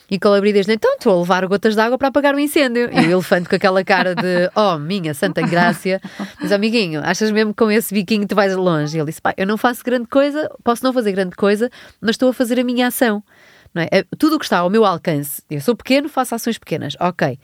[0.10, 2.90] E Colibri diz então estou a levar gotas de água para apagar o incêndio.
[2.92, 6.00] E o elefante com aquela cara de, oh, minha santa graça,
[6.42, 8.96] diz, amiguinho, achas mesmo que com esse biquinho tu vais longe?
[8.96, 12.12] E ele disse, pá, eu não faço grande coisa, posso não fazer grande coisa, mas
[12.12, 13.22] estou a fazer a minha ação.
[13.74, 13.90] Não é?
[13.92, 17.38] é tudo o que está ao meu alcance, eu sou pequeno, faço ações pequenas, ok.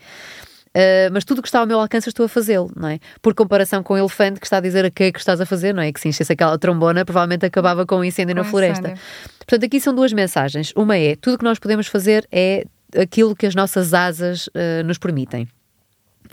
[0.76, 2.98] Uh, mas tudo o que está ao meu alcance estou a fazê-lo, não é?
[3.22, 5.46] Por comparação com o elefante que está a dizer a que é que estás a
[5.46, 5.92] fazer, não é?
[5.92, 8.88] Que se enchesse aquela trombona, provavelmente acabava com um incêndio com na floresta.
[8.88, 9.02] Incêndio.
[9.38, 10.72] Portanto, aqui são duas mensagens.
[10.74, 12.64] Uma é, tudo o que nós podemos fazer é
[13.00, 15.46] aquilo que as nossas asas uh, nos permitem.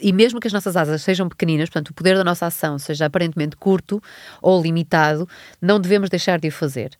[0.02, 3.06] E mesmo que as nossas asas sejam pequeninas, portanto, o poder da nossa ação seja
[3.06, 4.02] aparentemente curto
[4.42, 5.30] ou limitado,
[5.62, 6.92] não devemos deixar de o fazer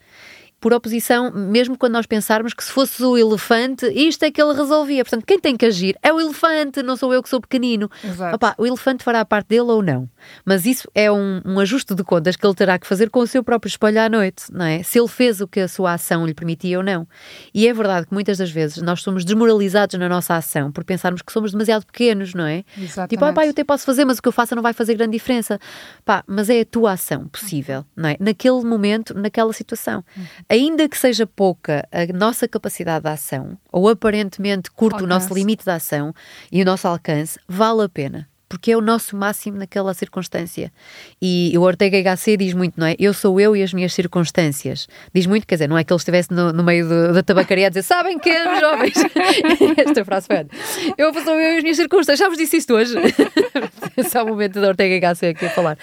[0.62, 4.54] por oposição, mesmo quando nós pensarmos que se fosse o elefante, isto é que ele
[4.54, 5.04] resolvia.
[5.04, 7.90] Portanto, quem tem que agir é o elefante, não sou eu que sou pequenino.
[8.32, 10.08] Opa, o elefante fará a parte dele ou não.
[10.46, 13.28] Mas isso é um, um, ajuste de contas que ele terá que fazer com o
[13.28, 14.84] seu próprio espelho à noite, não é?
[14.84, 17.08] Se ele fez o que a sua ação lhe permitia ou não.
[17.56, 21.24] E é verdade que muitas das vezes nós somos desmoralizados na nossa ação por pensarmos
[21.24, 22.64] que somos demasiado pequenos, não é?
[22.78, 23.10] Exatamente.
[23.10, 24.94] Tipo, ah, pá, eu até posso fazer, mas o que eu faço não vai fazer
[24.94, 25.60] grande diferença.
[26.06, 28.18] Pá, mas é a tua ação possível, não é?
[28.20, 30.04] Naquele momento, naquela situação.
[30.52, 35.06] Ainda que seja pouca a nossa capacidade de ação, ou aparentemente curto alcance.
[35.06, 36.14] o nosso limite de ação
[36.52, 38.28] e o nosso alcance, vale a pena.
[38.50, 40.74] Porque é o nosso máximo naquela circunstância.
[41.22, 42.98] E o Ortega y Gasset diz muito, não é?
[43.00, 44.90] Eu sou eu e as minhas circunstâncias.
[45.16, 47.68] Diz muito, quer dizer, não é que ele estivesse no, no meio do, da tabacaria
[47.68, 48.30] a dizer sabem que,
[48.60, 48.98] jovens?
[49.88, 50.46] Esta frase foi
[50.98, 52.20] Eu sou eu e as minhas circunstâncias.
[52.20, 52.94] Já vos disse isto hoje?
[54.12, 55.78] Só o momento da Ortega Gasset aqui a falar.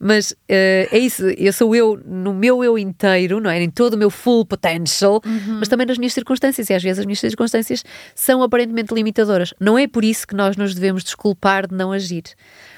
[0.00, 3.62] Mas uh, é isso, eu sou eu no meu eu inteiro, não é?
[3.62, 5.58] Em todo o meu full potential, Uhum.
[5.60, 6.68] mas também nas minhas circunstâncias.
[6.68, 7.84] E às vezes as minhas circunstâncias
[8.14, 9.54] são aparentemente limitadoras.
[9.60, 12.24] Não é por isso que nós nos devemos desculpar de não agir.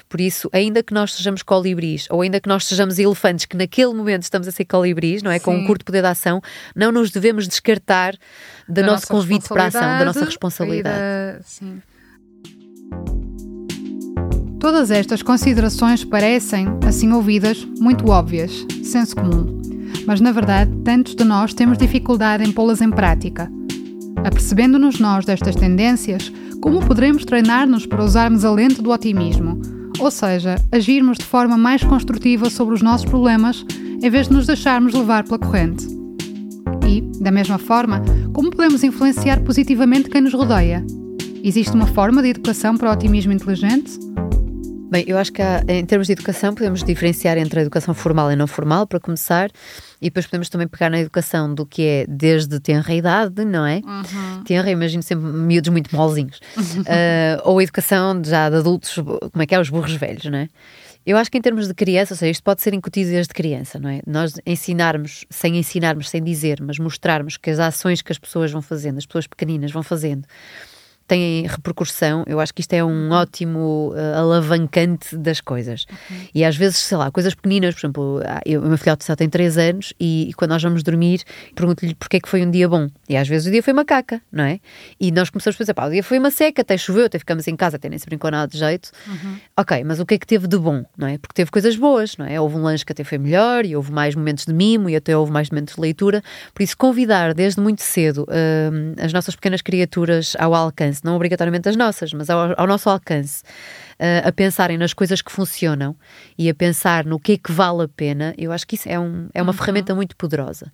[0.07, 3.93] Por isso, ainda que nós sejamos colibris, ou ainda que nós sejamos elefantes, que naquele
[3.93, 5.37] momento estamos a ser colibris, não é?
[5.39, 5.67] Com um Sim.
[5.67, 6.39] curto poder de ação,
[6.73, 8.13] não nos devemos descartar
[8.69, 11.81] do Da nosso nossa convite para a ação, da nossa responsabilidade da- sim.
[14.59, 19.61] Todas estas considerações parecem, assim ouvidas, muito óbvias, senso comum.
[20.05, 23.51] Mas, na verdade, tantos de nós temos dificuldade em pô-las em prática.
[24.25, 29.61] Apercebendo-nos nós destas tendências, como poderemos treinar-nos para usarmos a lente do otimismo?
[29.99, 33.63] Ou seja, agirmos de forma mais construtiva sobre os nossos problemas,
[34.01, 35.87] em vez de nos deixarmos levar pela corrente.
[36.87, 38.01] E, da mesma forma,
[38.33, 40.83] como podemos influenciar positivamente quem nos rodeia?
[41.43, 43.99] Existe uma forma de educação para o otimismo inteligente?
[44.89, 48.31] Bem, eu acho que há, em termos de educação podemos diferenciar entre a educação formal
[48.31, 49.51] e não formal, para começar,
[50.01, 53.81] e depois podemos também pegar na educação do que é desde tenra idade, não é?
[54.45, 56.39] Tenra, imagino sempre miúdos muito molzinhos.
[56.89, 59.59] Ah, ou a educação já de adultos, como é que é?
[59.59, 60.47] Os burros velhos, não é?
[61.05, 63.79] Eu acho que em termos de criança, ou seja, isto pode ser incutido desde criança,
[63.79, 64.01] não é?
[64.05, 68.61] Nós ensinarmos, sem ensinarmos, sem dizer, mas mostrarmos que as ações que as pessoas vão
[68.61, 70.25] fazendo, as pessoas pequeninas vão fazendo,
[71.07, 75.85] têm repercussão, eu acho que isto é um ótimo uh, alavancante das coisas.
[76.33, 79.15] E às vezes, sei lá, coisas pequeninas, por exemplo, ah, eu, o meu filhote só
[79.15, 81.21] tem 3 anos e, e quando nós vamos dormir,
[81.55, 82.87] pergunto-lhe porque é que foi um dia bom.
[83.07, 84.59] E às vezes o dia foi uma caca, não é?
[84.99, 87.47] E nós começamos a pensar, pá, o dia foi uma seca, até choveu, até ficamos
[87.47, 88.91] em casa, até nem se brincou nada de jeito.
[89.55, 91.17] Ok, mas o que é que teve de bom, não é?
[91.17, 92.39] Porque teve coisas boas, não é?
[92.39, 95.15] Houve um lanche que até foi melhor e houve mais momentos de mimo e até
[95.15, 96.21] houve mais momentos de leitura.
[96.53, 101.69] Por isso, convidar desde muito cedo hum, as nossas pequenas criaturas ao alcance, não obrigatoriamente
[101.69, 105.95] as nossas, mas ao, ao nosso alcance, uh, a pensarem nas coisas que funcionam
[106.37, 108.99] e a pensar no que é que vale a pena, eu acho que isso é,
[108.99, 110.71] um, é uma ferramenta muito poderosa.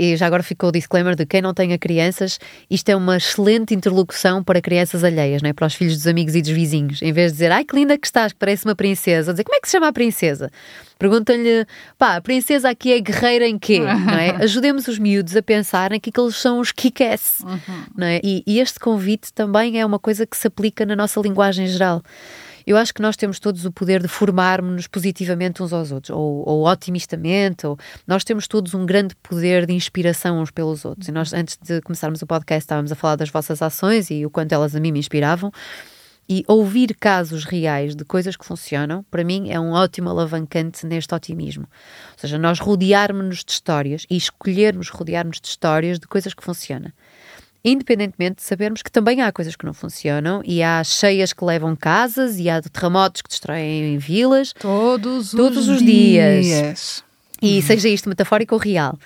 [0.00, 2.40] E já agora ficou o disclaimer de quem não tenha crianças,
[2.70, 5.52] isto é uma excelente interlocução para crianças alheias, não é?
[5.52, 7.02] para os filhos dos amigos e dos vizinhos.
[7.02, 9.56] Em vez de dizer, ai que linda que estás, que parece uma princesa, dizer, como
[9.56, 10.50] é que se chama a princesa?
[10.98, 11.66] Perguntam-lhe,
[11.98, 13.80] pá, a princesa aqui é guerreira em quê?
[13.84, 14.42] não é?
[14.42, 17.44] Ajudemos os miúdos a pensarem que aqueles são os kick-ass.
[17.94, 18.22] não é?
[18.24, 22.02] E, e este convite também é uma coisa que se aplica na nossa linguagem geral.
[22.70, 26.48] Eu acho que nós temos todos o poder de formarmos-nos positivamente uns aos outros, ou,
[26.48, 31.08] ou otimistamente, ou nós temos todos um grande poder de inspiração uns pelos outros.
[31.08, 34.30] E nós, antes de começarmos o podcast, estávamos a falar das vossas ações e o
[34.30, 35.50] quanto elas a mim me inspiravam.
[36.28, 41.12] E ouvir casos reais de coisas que funcionam, para mim, é um ótimo alavancante neste
[41.12, 41.64] otimismo.
[42.12, 46.92] Ou seja, nós rodearmos-nos de histórias e escolhermos rodear-nos de histórias de coisas que funcionam
[47.64, 51.76] independentemente de sabermos que também há coisas que não funcionam e há cheias que levam
[51.76, 57.04] casas e há terremotos que destroem vilas Todos, Todos os dias.
[57.42, 58.98] e seja isto metafórico ou real.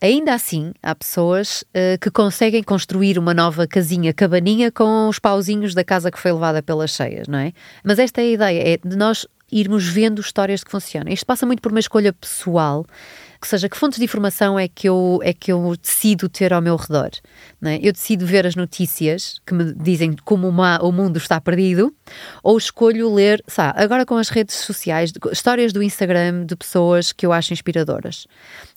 [0.00, 5.74] Ainda assim, há pessoas eh, que conseguem construir uma nova casinha, cabaninha com os pauzinhos
[5.74, 7.52] da casa que foi levada pelas cheias, não é?
[7.82, 11.12] Mas esta é a ideia, é de nós irmos vendo histórias que funcionam.
[11.12, 12.86] Isto passa muito por uma escolha pessoal,
[13.40, 16.60] que seja que fontes de informação é que eu, é que eu decido ter ao
[16.60, 17.10] meu redor.
[17.62, 17.76] É?
[17.76, 21.94] Eu decido ver as notícias que me dizem como uma- o mundo está perdido,
[22.42, 27.24] ou escolho ler, sabe, agora com as redes sociais, histórias do Instagram de pessoas que
[27.24, 28.26] eu acho inspiradoras.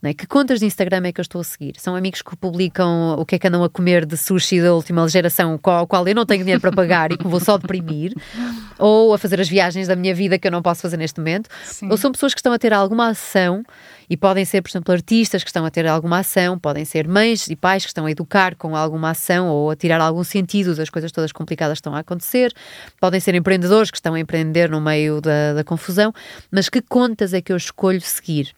[0.02, 0.14] Não é?
[0.14, 1.76] Que contas de Instagram é que eu estou a seguir?
[1.78, 5.08] São amigos que publicam o que é que andam a comer de sushi da última
[5.08, 8.14] geração, com a qual eu não tenho dinheiro para pagar e que vou só deprimir,
[8.80, 11.50] ou a fazer as viagens da minha vida que eu não posso fazer neste momento,
[11.64, 11.90] Sim.
[11.90, 13.64] ou são pessoas que estão a ter alguma ação
[14.12, 17.48] e podem ser, por exemplo, artistas que estão a ter alguma ação, podem ser mães
[17.48, 20.90] e pais que estão a educar com alguma ação ou a tirar algum sentido das
[20.90, 22.52] coisas todas complicadas que estão a acontecer,
[23.00, 26.14] podem ser empreendedores que estão a empreender no meio da, da confusão,
[26.52, 28.54] mas que contas é que eu escolho seguir?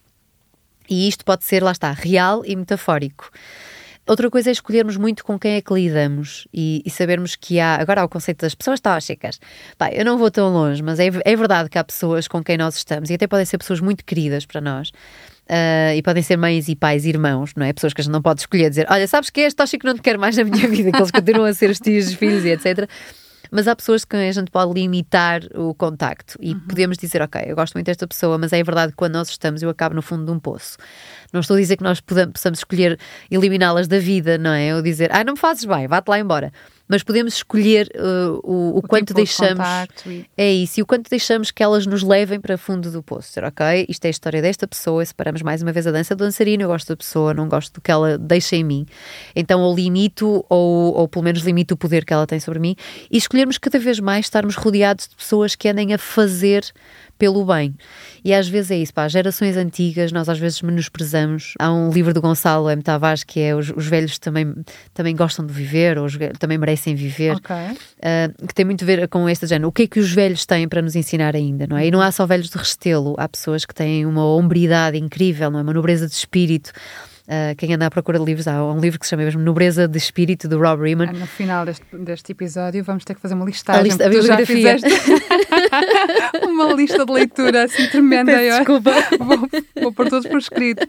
[0.89, 3.29] E isto pode ser, lá está, real e metafórico.
[4.05, 7.75] Outra coisa é escolhermos muito com quem é que lidamos e, e sabermos que há.
[7.75, 9.39] Agora há o conceito das pessoas tóxicas.
[9.93, 12.75] Eu não vou tão longe, mas é, é verdade que há pessoas com quem nós
[12.75, 14.91] estamos e até podem ser pessoas muito queridas para nós.
[15.47, 17.71] ah, e podem ser mães e pais, irmãos, não é?
[17.71, 20.01] Pessoas que a gente não pode escolher dizer: Olha, sabes que este tóxico não te
[20.01, 22.49] quer mais na minha vida, que eles continuam a ser os tios, os filhos e
[22.49, 22.89] etc.
[23.53, 27.55] Mas há pessoas quem a gente pode limitar o contacto e podemos dizer, ok, eu
[27.55, 30.25] gosto muito desta pessoa, mas é verdade que quando nós estamos eu acabo no fundo
[30.25, 30.75] de um poço.
[31.31, 32.99] Não estou a dizer que nós podamos, possamos escolher
[33.29, 34.75] eliminá-las da vida, não é?
[34.75, 36.51] Ou dizer, ah, não me fazes bem, vá-te lá embora.
[36.93, 39.57] Mas podemos escolher uh, o, o, quanto tipo de deixamos.
[39.57, 43.01] contacto e- É isso, e o quanto deixamos que elas nos levem para fundo do
[43.01, 43.29] poço.
[43.29, 46.23] Dizer, ok, isto é a história desta pessoa, separamos mais uma vez a dança do
[46.23, 48.85] dançarino, eu gosto da pessoa, não gosto do que ela deixa em mim.
[49.35, 52.75] Então ou limito, ou, ou pelo menos limito o poder que ela tem sobre mim,
[53.09, 56.63] e escolhermos cada vez mais estarmos rodeados de pessoas que andem a fazer
[57.17, 57.75] pelo bem.
[58.23, 61.53] E às vezes é isso, pá, gerações antigas, nós às vezes menosprezamos.
[61.59, 62.81] Há um livro do Gonçalo M.
[62.81, 64.53] Tavares que é Os, os velhos também,
[64.93, 67.35] também gostam de viver, ou os também merecem viver.
[67.35, 67.55] Ok.
[67.55, 69.67] Uh, que tem muito a ver com este género.
[69.69, 71.87] O que é que os velhos têm para nos ensinar ainda, não é?
[71.87, 75.59] E não há só velhos de restelo, há pessoas que têm uma hombridade incrível, não
[75.59, 75.61] é?
[75.63, 76.71] Uma nobreza de espírito.
[77.25, 79.87] Uh, quem anda à procura de livros, há um livro que se chama mesmo Nobreza
[79.87, 81.13] de Espírito, do Rob Riemann.
[81.13, 83.79] No final deste, deste episódio vamos ter que fazer uma listagem.
[83.79, 84.45] A lista- a bibliografia.
[84.77, 84.89] fizeste
[86.43, 88.31] uma lista de leitura assim tremenda.
[88.43, 88.91] Eu desculpa.
[89.19, 89.49] Vou,
[89.81, 90.85] vou pôr tudo por escrito.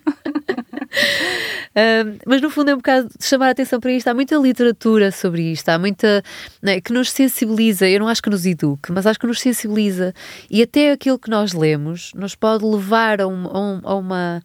[1.76, 4.08] Um, mas no fundo é um bocado de chamar a atenção para isto.
[4.08, 6.22] Há muita literatura sobre isto, há muita
[6.62, 7.88] né, que nos sensibiliza.
[7.88, 10.12] Eu não acho que nos eduque, mas acho que nos sensibiliza.
[10.50, 14.42] E até aquilo que nós lemos nos pode levar a, um- a um- a uma,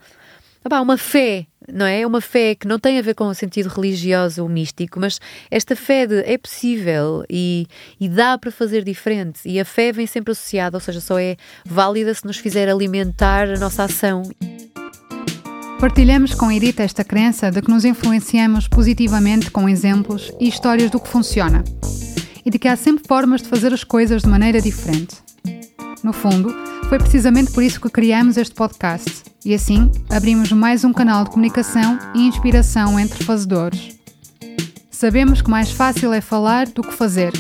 [0.70, 2.06] ah pá, uma fé, não é?
[2.06, 5.76] Uma fé que não tem a ver com o sentido religioso ou místico, mas esta
[5.76, 7.68] fé de é possível e,
[8.00, 9.42] e dá para fazer diferente.
[9.46, 13.50] E a fé vem sempre associada, ou seja, só é válida se nos fizer alimentar
[13.50, 14.24] a nossa ação
[15.80, 21.00] Partilhamos com Edith esta crença de que nos influenciamos positivamente com exemplos e histórias do
[21.00, 21.64] que funciona
[22.46, 25.16] e de que há sempre formas de fazer as coisas de maneira diferente.
[26.04, 26.54] No fundo,
[26.90, 31.30] foi precisamente por isso que criamos este podcast e assim abrimos mais um canal de
[31.30, 33.96] comunicação e inspiração entre fazedores.
[34.90, 37.32] Sabemos que mais fácil é falar do que fazer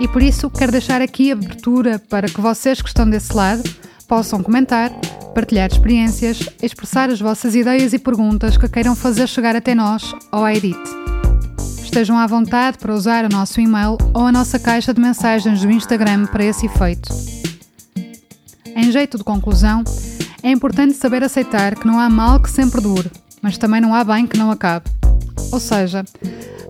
[0.00, 3.62] e por isso quero deixar aqui abertura para que vocês que estão desse lado
[4.08, 4.90] possam comentar,
[5.32, 10.44] partilhar experiências, expressar as vossas ideias e perguntas que queiram fazer chegar até nós ou
[10.44, 10.76] à Edith.
[11.80, 15.70] Estejam à vontade para usar o nosso e-mail ou a nossa caixa de mensagens do
[15.70, 17.45] Instagram para esse efeito.
[18.76, 19.82] Em jeito de conclusão,
[20.42, 23.10] é importante saber aceitar que não há mal que sempre dure,
[23.40, 24.84] mas também não há bem que não acabe.
[25.50, 26.04] Ou seja,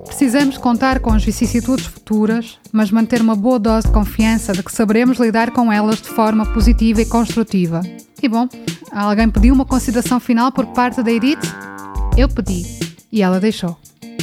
[0.04, 4.70] precisamos contar com as vicissitudes futuras, mas manter uma boa dose de confiança de que
[4.70, 7.80] saberemos lidar com elas de forma positiva e construtiva.
[8.22, 8.48] E bom,
[8.92, 11.42] alguém pediu uma consideração final por parte da Edith?
[12.16, 12.62] Eu pedi.
[13.10, 13.76] E ela deixou.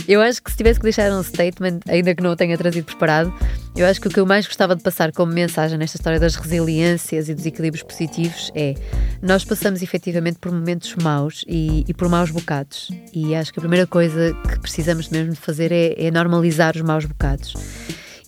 [0.08, 2.86] Eu acho que se tivesse que deixar um statement, ainda que não o tenha trazido
[2.86, 3.34] preparado,
[3.76, 6.36] eu acho que o que eu mais gostava de passar como mensagem nesta história das
[6.36, 8.76] resiliências e dos equilíbrios positivos é
[9.22, 12.92] nós passamos efetivamente por momentos maus e, e por maus bocados.
[13.12, 16.82] E acho que a primeira coisa que precisamos mesmo de fazer é, é normalizar os
[16.82, 17.56] maus bocados.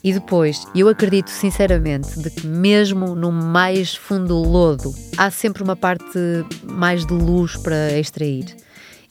[0.04, 5.76] E depois, eu acredito sinceramente de que mesmo no mais fundo lodo, há sempre uma
[5.76, 6.20] parte
[6.64, 8.56] mais de luz para extrair.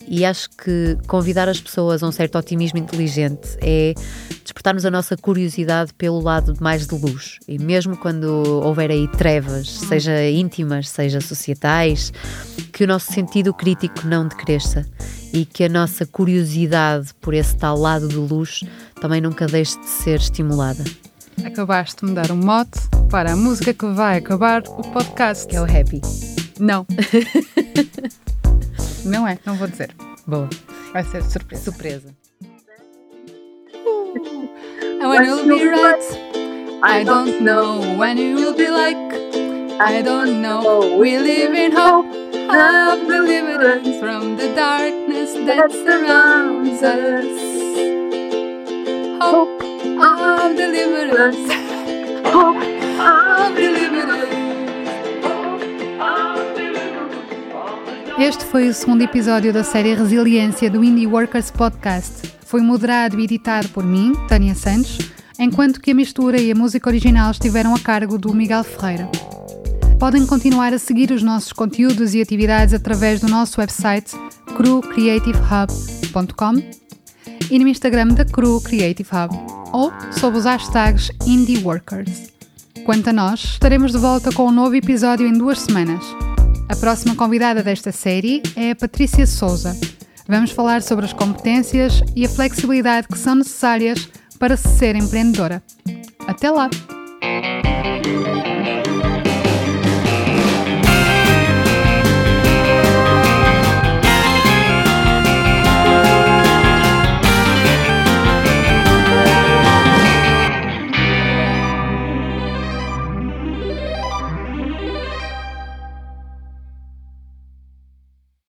[0.07, 3.93] E acho que convidar as pessoas a um certo otimismo inteligente é
[4.43, 7.39] despertarmos a nossa curiosidade pelo lado mais de luz.
[7.47, 8.25] E mesmo quando
[8.63, 12.13] houver aí trevas, seja íntimas, seja societais,
[12.71, 14.85] que o nosso sentido crítico não decresça
[15.33, 18.63] e que a nossa curiosidade por esse tal lado de luz
[19.01, 20.83] também nunca deixe de ser estimulada.
[21.43, 22.79] Acabaste de me dar um mote
[23.09, 25.47] para a música que vai acabar o podcast.
[25.47, 26.01] Que é o happy.
[26.59, 26.85] Não.
[29.05, 29.91] não é, não vou dizer.
[30.27, 30.49] Boa.
[30.91, 31.71] Vai ser surpresa.
[31.71, 32.15] Surpresa.
[35.01, 36.01] And when you'll be right,
[36.81, 38.97] I don't know when you will be like.
[39.77, 40.97] I don't know.
[40.97, 47.25] We live in hope of deliverance from the darkness that surrounds us.
[49.21, 49.61] Hope
[50.01, 51.51] of deliverance.
[52.31, 52.63] Hope
[52.99, 54.34] of deliverance.
[58.17, 62.31] Este foi o segundo episódio da série Resiliência do Indie Workers Podcast.
[62.45, 64.99] Foi moderado e editado por mim, Tânia Santos,
[65.37, 69.09] enquanto que a mistura e a música original estiveram a cargo do Miguel Ferreira.
[69.99, 74.13] Podem continuar a seguir os nossos conteúdos e atividades através do nosso website
[74.55, 76.53] crewcreativehub.com
[77.51, 79.37] e no Instagram da Crew Creative Hub
[79.73, 82.31] ou sob os hashtags IndieWorkers.
[82.85, 86.05] Quanto a nós, estaremos de volta com um novo episódio em duas semanas.
[86.67, 89.77] A próxima convidada desta série é a Patrícia Souza.
[90.27, 94.09] Vamos falar sobre as competências e a flexibilidade que são necessárias
[94.39, 95.61] para se ser empreendedora.
[96.27, 96.69] Até lá!